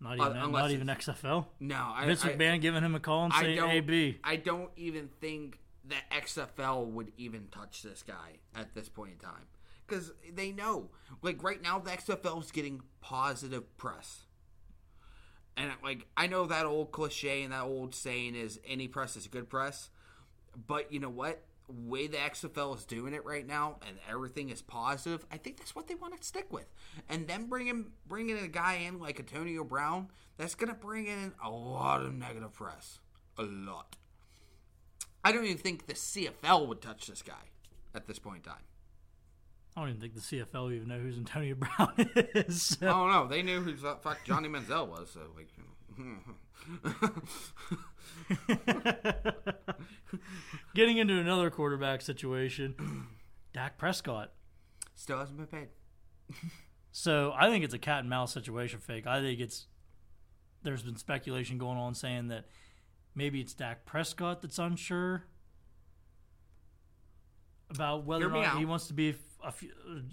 [0.00, 1.46] Not even unless not even XFL.
[1.60, 3.68] No, I, Vince I, McMahon giving him a call and saying, don't.
[3.68, 3.80] "Hey,
[4.36, 9.46] don't even think that XFL would even touch this guy at this point in time
[9.86, 10.88] because they know,
[11.22, 14.22] like right now, the XFL is getting positive press.
[15.56, 19.26] And like I know that old cliche and that old saying is any press is
[19.26, 19.90] good press,
[20.66, 21.42] but you know what?
[21.72, 25.24] Way the XFL is doing it right now, and everything is positive.
[25.30, 26.66] I think that's what they want to stick with,
[27.08, 31.50] and then bringing bringing a guy in like Antonio Brown, that's gonna bring in a
[31.50, 32.98] lot of negative press,
[33.38, 33.96] a lot.
[35.24, 37.50] I don't even think the CFL would touch this guy
[37.94, 38.62] at this point in time.
[39.76, 43.26] I don't even think the CFL even know who's Antonio Brown is." I don't know.
[43.28, 45.48] They knew who fuck Johnny Manziel was, so like.
[50.74, 53.06] Getting into another quarterback situation,
[53.52, 54.32] Dak Prescott.
[54.94, 55.68] Still hasn't been paid.
[56.92, 59.06] So I think it's a cat and mouse situation, fake.
[59.06, 59.66] I think it's
[60.62, 62.46] there's been speculation going on saying that
[63.14, 65.24] maybe it's Dak Prescott that's unsure
[67.70, 69.14] about whether Hear or not he wants to be
[69.44, 69.52] a,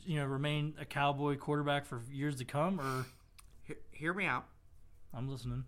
[0.05, 2.79] you know remain a Cowboy quarterback for years to come.
[2.79, 3.05] Or
[3.63, 4.45] Hear, hear me out.
[5.17, 5.63] I'm listening.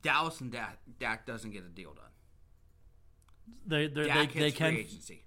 [0.00, 2.04] Dallas and Dak, Dak doesn't get a deal done.
[3.66, 5.24] They they they, they can, agency.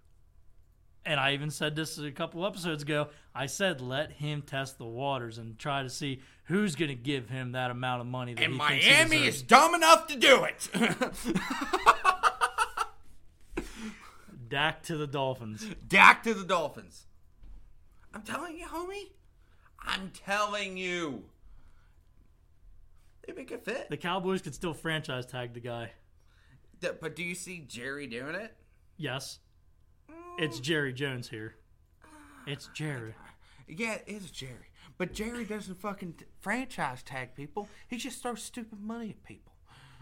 [1.05, 3.09] and I even said this a couple episodes ago.
[3.34, 7.28] I said let him test the waters and try to see who's going to give
[7.30, 8.34] him that amount of money.
[8.34, 10.70] That And he thinks he Miami is dumb enough to do it.
[14.47, 15.66] Dak to the Dolphins.
[15.86, 17.07] Dak to the Dolphins.
[18.13, 19.09] I'm telling you, homie.
[19.86, 21.26] I'm telling you.
[23.28, 23.89] They make a fit.
[23.89, 25.91] The Cowboys could still franchise tag the guy.
[26.80, 28.55] D- But do you see Jerry doing it?
[28.97, 29.39] Yes.
[30.09, 30.13] Mm.
[30.39, 31.55] It's Jerry Jones here.
[32.47, 33.15] It's Jerry.
[33.67, 34.69] Yeah, it is Jerry.
[34.97, 37.67] But Jerry doesn't fucking franchise tag people.
[37.88, 39.53] He just throws stupid money at people.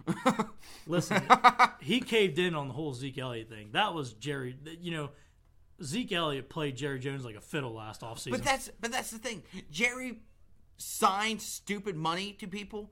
[0.88, 1.24] Listen,
[1.82, 3.70] he caved in on the whole Zeke Elliott thing.
[3.72, 4.58] That was Jerry.
[4.82, 5.10] You know,
[5.82, 8.32] Zeke Elliott played Jerry Jones like a fiddle last offseason.
[8.32, 9.44] But that's but that's the thing.
[9.72, 10.20] Jerry
[10.78, 12.92] signs stupid money to people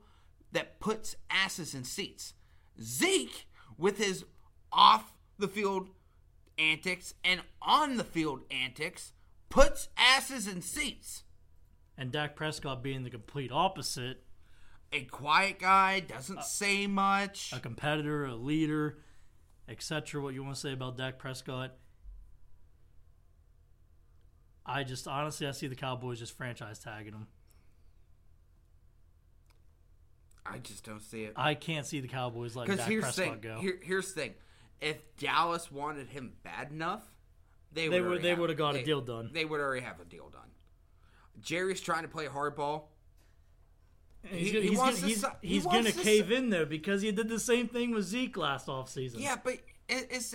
[0.52, 2.34] that puts asses in seats.
[2.80, 3.46] Zeke,
[3.76, 4.24] with his
[4.72, 5.88] off the field
[6.58, 9.12] antics and on the field antics,
[9.48, 11.24] puts asses in seats.
[11.98, 14.24] and Dak Prescott being the complete opposite,
[14.92, 17.52] A quiet guy doesn't uh, say much.
[17.52, 18.98] a competitor, a leader,
[19.68, 20.20] etc.
[20.22, 21.72] What you want to say about Dak Prescott?
[24.64, 27.26] I just honestly, I see the Cowboys just franchise tagging him.
[30.44, 31.34] I just don't see it.
[31.36, 33.40] I can't see the Cowboys letting Dak here's Prescott thing.
[33.40, 33.60] go.
[33.60, 34.34] Here, here's the thing.
[34.80, 37.02] If Dallas wanted him bad enough,
[37.72, 39.30] they They would would- they have- would've got a deal done.
[39.32, 40.50] They would already have a deal done.
[41.40, 42.84] Jerry's trying to play hardball.
[44.24, 47.02] he's he- gonna, he he's gonna, to he's, he he's gonna cave in though because
[47.02, 49.18] he did the same thing with Zeke last offseason.
[49.20, 49.54] Yeah, but
[49.88, 50.34] it, it's.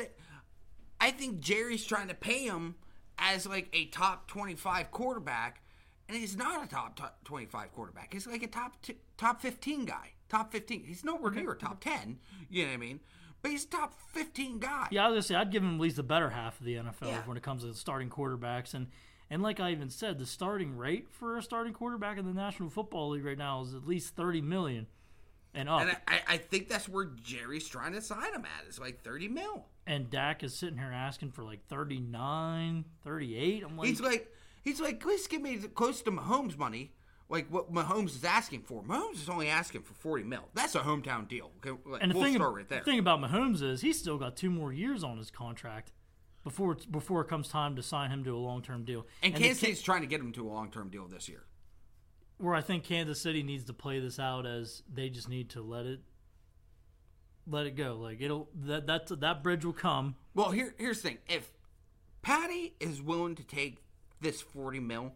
[0.99, 2.75] I think Jerry's trying to pay him
[3.19, 5.61] as like a top twenty-five quarterback,
[6.07, 8.13] and he's not a top, top twenty-five quarterback.
[8.13, 10.11] He's like a top t- top fifteen guy.
[10.29, 10.83] Top fifteen.
[10.83, 12.19] He's nowhere near a top ten.
[12.49, 12.99] You know what I mean?
[13.41, 14.87] But he's a top fifteen guy.
[14.91, 16.75] Yeah, I was gonna say I'd give him at least the better half of the
[16.75, 17.21] NFL Yeah.
[17.25, 18.87] when it comes to starting quarterbacks, and
[19.29, 22.69] and like I even said, the starting rate for a starting quarterback in the National
[22.69, 24.87] Football League right now is at least thirty million
[25.53, 25.81] and up.
[25.81, 28.65] And I- I think that's where Jerry's trying to sign him at.
[28.67, 29.65] It's like 30 mil.
[29.87, 33.63] And Dak is sitting here asking for like 39, 38.
[33.63, 34.31] I'm like, He's like,
[34.67, 36.91] he's like, please give me the- close to Mahomes money,
[37.29, 38.83] like what Mahomes is asking for.
[38.83, 40.47] Mahomes is only asking for 40 mil.
[40.53, 41.51] That's a hometown deal.
[41.65, 42.79] Okay, like, and the we'll thing, start right there.
[42.79, 45.91] the thing about Mahomes is he's still got two more years on his contract
[46.43, 49.05] before before it comes time to sign him to a long term deal.
[49.23, 51.43] and the Kansas City's trying to get him to a long-term deal this year.
[52.37, 55.61] where I think Kansas City needs to play this out as they just need to
[55.61, 55.99] let it
[57.45, 57.95] let it go.
[57.97, 60.15] Like it'll that that that bridge will come.
[60.35, 61.51] Well, here, here's the thing: if
[62.21, 63.77] Patty is willing to take
[64.21, 65.13] this 40 mil,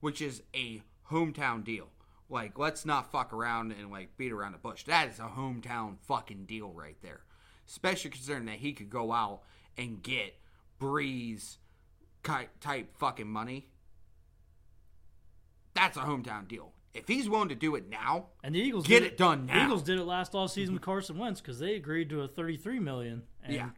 [0.00, 1.88] which is a hometown deal,
[2.28, 4.84] like let's not fuck around and like beat around the bush.
[4.84, 7.20] That is a hometown fucking deal right there.
[7.68, 9.40] Especially considering that he could go out
[9.78, 10.34] and get
[10.80, 11.56] Brees
[12.22, 13.68] type fucking money.
[15.74, 16.72] That's a hometown deal.
[16.94, 19.54] If he's willing to do it now, And the Eagles Get did it done The
[19.54, 19.64] now.
[19.64, 20.74] Eagles did it last off season mm-hmm.
[20.74, 23.22] with Carson Wentz because they agreed to a thirty-three million.
[23.42, 23.70] And Yeah.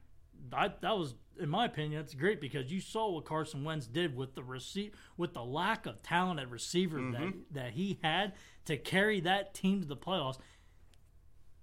[0.53, 4.17] I, that was, in my opinion, that's great because you saw what Carson Wentz did
[4.17, 7.13] with the receipt, with the lack of talent at receiver Mm-hmm.
[7.13, 8.33] that that he had
[8.67, 10.39] to carry that team to the playoffs,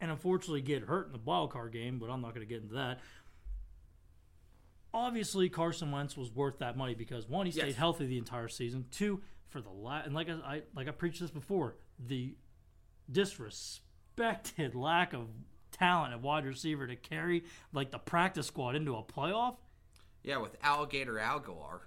[0.02, 2.00] and unfortunately get hurt in the wild card game.
[2.00, 3.00] But I'm not going to get into that.
[4.94, 7.76] obviously Carson Wentz was worth that money because one, he stayed Yes.
[7.76, 8.86] healthy the entire season.
[8.92, 12.36] Two, for the la- and like I, I like I preached this before, the
[13.12, 13.82] disrespected
[14.76, 15.28] lack of
[15.72, 17.44] talent at wide receiver to carry
[17.74, 19.56] like the practice squad into a playoff,
[20.24, 21.80] Yeah, with Alligator Agholor.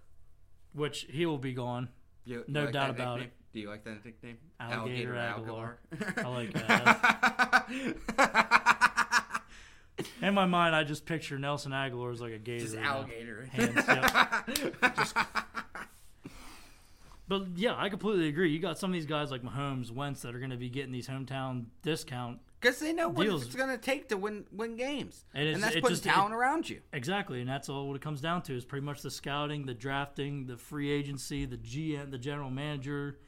[0.74, 1.88] which he will be gone.
[2.24, 3.32] You, No like doubt about nickname?
[3.52, 4.36] Do you like that nickname?
[4.60, 5.76] Alligator Agholor.
[6.18, 6.52] I like
[8.26, 9.40] that.
[10.20, 12.64] In my mind, I just picture Nelson Agholor as like a gator.
[12.64, 13.46] Just alligator.
[13.50, 14.46] Hands, yep.
[14.96, 15.16] Just-
[17.28, 18.50] but yeah, I completely agree.
[18.50, 20.92] You got some of these guys like Mahomes, Wentz that are going to be getting
[20.92, 22.40] these hometown discount.
[22.60, 23.44] Because they know what Deals.
[23.44, 26.34] it's going to take to win win games, And and, that's it putting just- talent
[26.34, 26.80] around you.
[26.92, 29.74] Exactly, and that's all what it comes down to is pretty much the scouting, the
[29.74, 33.18] drafting, the free agency, the GM, the general manager,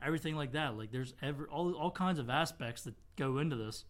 [0.00, 0.78] everything like that.
[0.78, 3.84] Like there's ever all all kinds of aspects that go into this.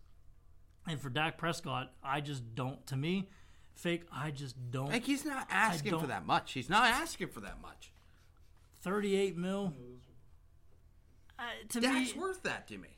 [0.89, 2.85] And for Dak Prescott, I just don't.
[2.87, 3.29] To me,
[3.75, 4.05] fake.
[4.13, 4.89] I just don't.
[4.89, 6.53] Like he's not asking for that much.
[6.53, 7.93] He's not asking for that much.
[8.81, 9.75] Thirty-eight mil.
[11.39, 12.96] Uh, to Dak's me, worth that to me.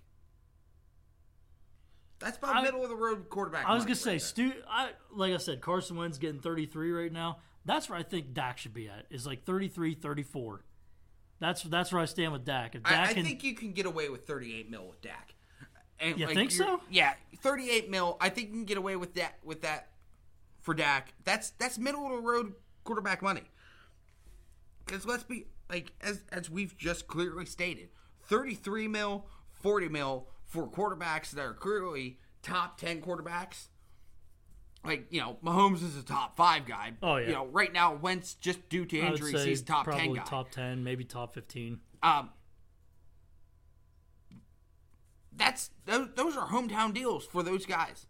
[2.19, 3.67] That's about I- middle of the road quarterback.
[3.67, 4.53] I was gonna say, right Stu.
[4.69, 7.39] I like I said, Carson Wentz getting 33 right now.
[7.65, 9.07] That's where I think Dak should be at.
[9.11, 10.65] Is like 33, 34.
[11.41, 12.75] That's that's where I stand with Dak.
[12.75, 12.83] If.
[12.83, 15.35] Dak I, I can, think you can get away with 38 mil with Dak.
[16.01, 16.81] And You like, think so?
[16.91, 18.17] Yeah, 38 mil.
[18.21, 19.89] I think you can get away with that with that
[20.61, 21.13] for Dak.
[21.25, 22.55] That's that's middle of the road
[22.85, 23.43] quarterback money.
[24.85, 27.89] Because let's be like as as we've just clearly stated,
[28.25, 33.69] 33 mil, 40 mil for quarterbacks that are clearly top 10 quarterbacks.
[34.85, 36.93] Like you know, Mahomes is a top five guy.
[37.03, 37.27] Oh, yeah.
[37.29, 40.23] You know, right now Wentz just due to injuries, he's top probably 10 guy.
[40.25, 41.81] top 10, maybe top 15.
[42.03, 42.31] Um,
[45.37, 48.07] that's those, those are hometown deals for those guys.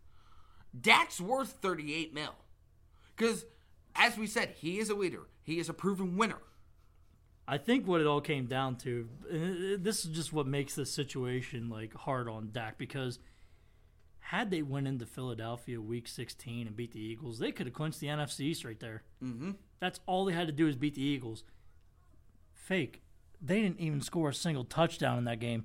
[0.78, 2.34] Dak's worth 38 mil.
[3.16, 3.46] Because,
[3.96, 5.22] as we said, he is a leader.
[5.42, 6.38] He is a proven winner.
[7.50, 9.08] I think what it all came down to,
[9.78, 13.18] this is just what makes this situation like hard on Dak because
[14.18, 18.00] had they went into Philadelphia Week 16 and beat the Eagles, they could have clinched
[18.00, 19.02] the NFC East right there.
[19.24, 19.52] Mm-hmm.
[19.80, 21.42] That's all they had to do is beat the Eagles.
[22.52, 23.00] Fake.
[23.40, 25.64] They didn't even score a single touchdown in that game.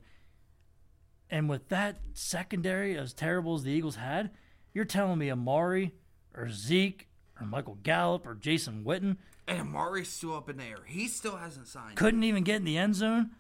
[1.30, 4.32] And with that secondary as terrible as the Eagles had,
[4.74, 5.92] you're telling me Amari
[6.34, 9.18] or Zeke or Michael Gallup or Jason Witten
[9.48, 10.84] And Amari's still up in the air.
[10.86, 11.98] He still hasn't signed.
[11.98, 13.32] couldn't even get in the end zone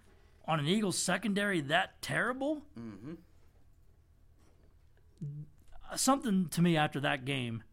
[0.46, 2.64] on an Eagles secondary that terrible?
[2.78, 3.14] Mm-hmm.
[5.96, 7.64] Something to me after that game,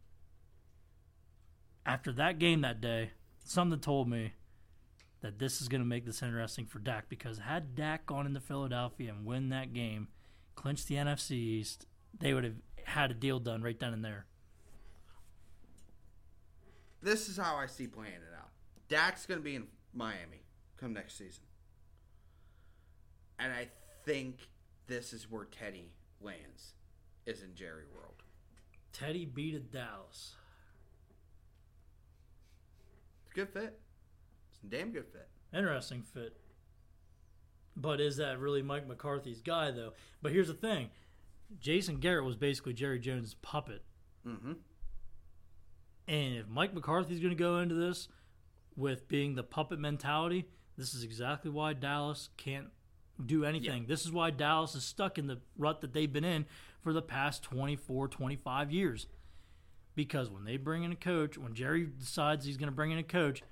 [1.84, 3.10] after that game that day,
[3.44, 4.34] something told me
[5.22, 8.40] that this is going to make this interesting for Dak because had Dak gone into
[8.40, 10.08] Philadelphia and win that game,
[10.54, 11.86] clinch the NFC East,
[12.18, 12.54] they would have
[12.84, 14.26] had a deal done right then and there.
[17.02, 18.50] This is how I see playing it out.
[18.88, 20.44] Dak's going to be in Miami
[20.76, 21.44] come next season.
[23.38, 23.68] And I
[24.04, 24.48] think
[24.86, 26.74] this is where Teddy lands,
[27.26, 28.22] is in Jerry World.
[28.92, 30.34] Teddy beat a Dallas.
[33.22, 33.78] It's a good fit.
[34.50, 35.28] It's a damn good fit.
[35.56, 36.36] Interesting fit.
[37.76, 39.92] But is that really Mike McCarthy's guy, though?
[40.20, 40.90] But here's the thing
[41.58, 43.82] Jason Garrett was basically Jerry Jones' puppet.
[44.26, 44.52] Mm-hmm.
[46.10, 48.08] And if Mike McCarthy's going to go into this
[48.76, 50.44] with being the puppet mentality,
[50.76, 52.66] this is exactly why Dallas can't
[53.24, 53.84] do anything.
[53.86, 56.46] This is why Dallas is stuck in the rut that they've been in
[56.82, 59.06] for the past 24, 25 years.
[59.94, 62.98] Because when they bring in a coach, when Jerry decides he's going to bring in
[62.98, 63.44] a coach,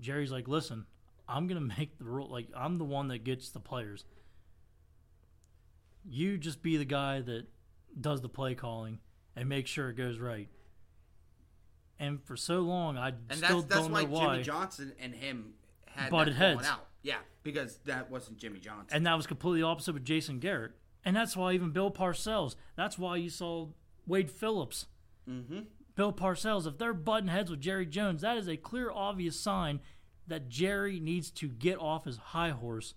[0.00, 0.86] Jerry's like, listen,
[1.28, 2.28] I'm going to make the rule.
[2.28, 4.04] Like, I'm the one that gets the players.
[6.04, 7.46] You just be the guy that
[8.00, 8.98] does the play calling
[9.36, 10.48] and make sure it goes right.
[12.02, 14.32] And for so long, I And still that's that's don't why know why.
[14.32, 15.54] Jimmy Johnson and him
[15.86, 16.66] had Butted heads.
[16.66, 16.88] out.
[17.02, 18.88] Yeah, because that wasn't Jimmy Johnson.
[18.90, 20.72] And that was completely opposite with Jason Garrett.
[21.04, 23.68] And that's why even Bill Parcells, that's why you saw
[24.06, 24.86] Wade Phillips,
[25.28, 25.60] mm-hmm.
[25.94, 29.78] Bill Parcells, if they're butting heads with Jerry Jones, that is a clear, obvious sign
[30.26, 32.94] that Jerry needs to get off his high horse.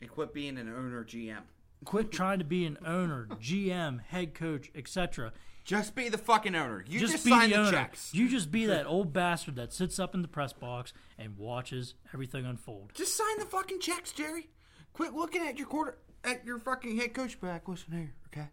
[0.00, 1.42] And quit being an owner GM.
[1.84, 5.32] Quit trying to be an owner, GM, head coach, etc.
[5.64, 6.84] Just be the fucking owner.
[6.86, 7.70] You just, be sign the the, owner.
[7.70, 8.12] checks.
[8.12, 11.94] You just be that old bastard that sits up in the press box and watches
[12.12, 12.90] everything unfold.
[12.94, 14.48] Just sign the fucking checks, Jerry.
[14.92, 17.66] Quit looking at your quarter at your fucking head coach back.
[17.66, 18.48] Listen here, okay?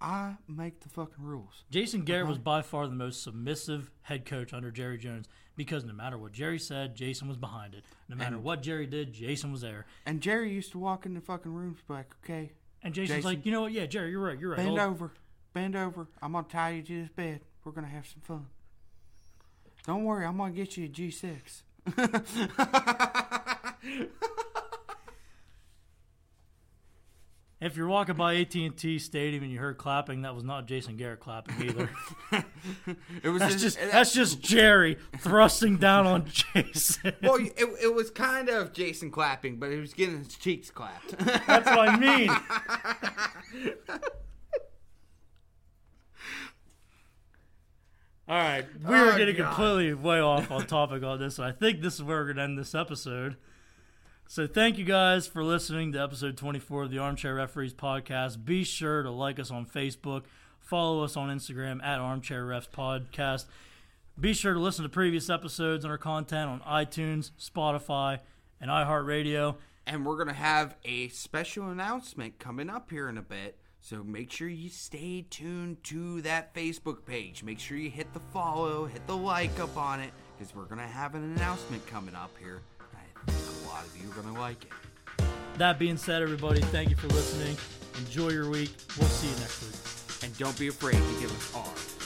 [0.00, 1.64] I make the fucking rules.
[1.70, 2.30] Jason Garrett uh-huh.
[2.30, 6.32] was by far the most submissive head coach under Jerry Jones because no matter what
[6.32, 7.84] Jerry said, Jason was behind it.
[8.08, 9.86] No matter what Jerry did, Jason was there.
[10.06, 12.52] And Jerry used to walk in the fucking rooms back, okay?
[12.82, 13.72] And Jason's Jason- like, you know what?
[13.72, 14.38] Yeah, Jerry, you're right.
[14.38, 14.58] You're right.
[14.58, 15.12] Bend over.
[15.52, 16.08] Bend over.
[16.22, 17.40] I'm gonna tie you to this bed.
[17.64, 18.46] We're gonna have some fun.
[19.86, 21.62] Don't worry, I'm gonna get you a G6.
[27.60, 31.18] If you're walking by AT&T Stadium and you heard clapping, that was not Jason Garrett
[31.18, 31.90] clapping either.
[33.22, 37.14] It was that's just, just that's just Jerry thrusting down on Jason.
[37.22, 41.18] well, it, it was kind of Jason clapping, but he was getting his cheeks clapped.
[41.18, 42.30] That's what I mean.
[48.28, 49.54] All right, we are Oh, getting God.
[49.54, 52.36] completely way off on topic on this, and I think this is where we're going
[52.36, 53.36] to end this episode.
[54.26, 58.44] So, thank you guys for listening to episode 24 of the Armchair Referees podcast.
[58.44, 60.24] Be sure to like us on Facebook,
[60.60, 63.46] follow us on Instagram at Armchair Refs Podcast.
[64.20, 68.18] Be sure to listen to previous episodes and our content on iTunes, Spotify,
[68.60, 69.54] and iHeartRadio.
[69.86, 73.56] and we're gonna have a special announcement coming up here in a bit.
[73.88, 77.42] So make sure you stay tuned to that Facebook page.
[77.42, 80.86] Make sure you hit the follow, hit the like up on it, because we're gonna
[80.86, 82.60] have an announcement coming up here.
[82.92, 85.24] I think a lot of you are gonna like it.
[85.56, 87.56] That being said, everybody, thank you for listening.
[87.96, 88.72] Enjoy your week.
[88.98, 90.22] We'll see you next week.
[90.22, 91.98] And don't be afraid to give us R.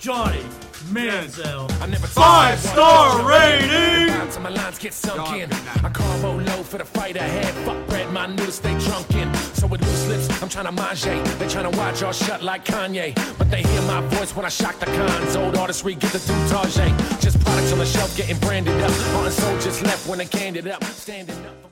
[0.00, 0.42] Johnny
[0.90, 1.70] Manziel.
[1.80, 4.14] I never Five star rating!
[4.18, 5.52] Rhymes and my lines get sunk in.
[5.52, 7.54] I carbo low for the fight ahead.
[7.64, 9.30] Fuck bread, my noodles stay drunk in.
[9.60, 11.04] So with loose lips, I'm trying to mange.
[11.38, 13.14] They trying to watch all shut like Kanye.
[13.36, 15.36] But they hear my voice when I shock the cons.
[15.36, 17.20] Old artistry get the doutage.
[17.20, 18.90] Just products on the shelf getting branded up.
[19.12, 20.82] Martin soldiers left when they canned it up.
[20.84, 21.60] Standing up.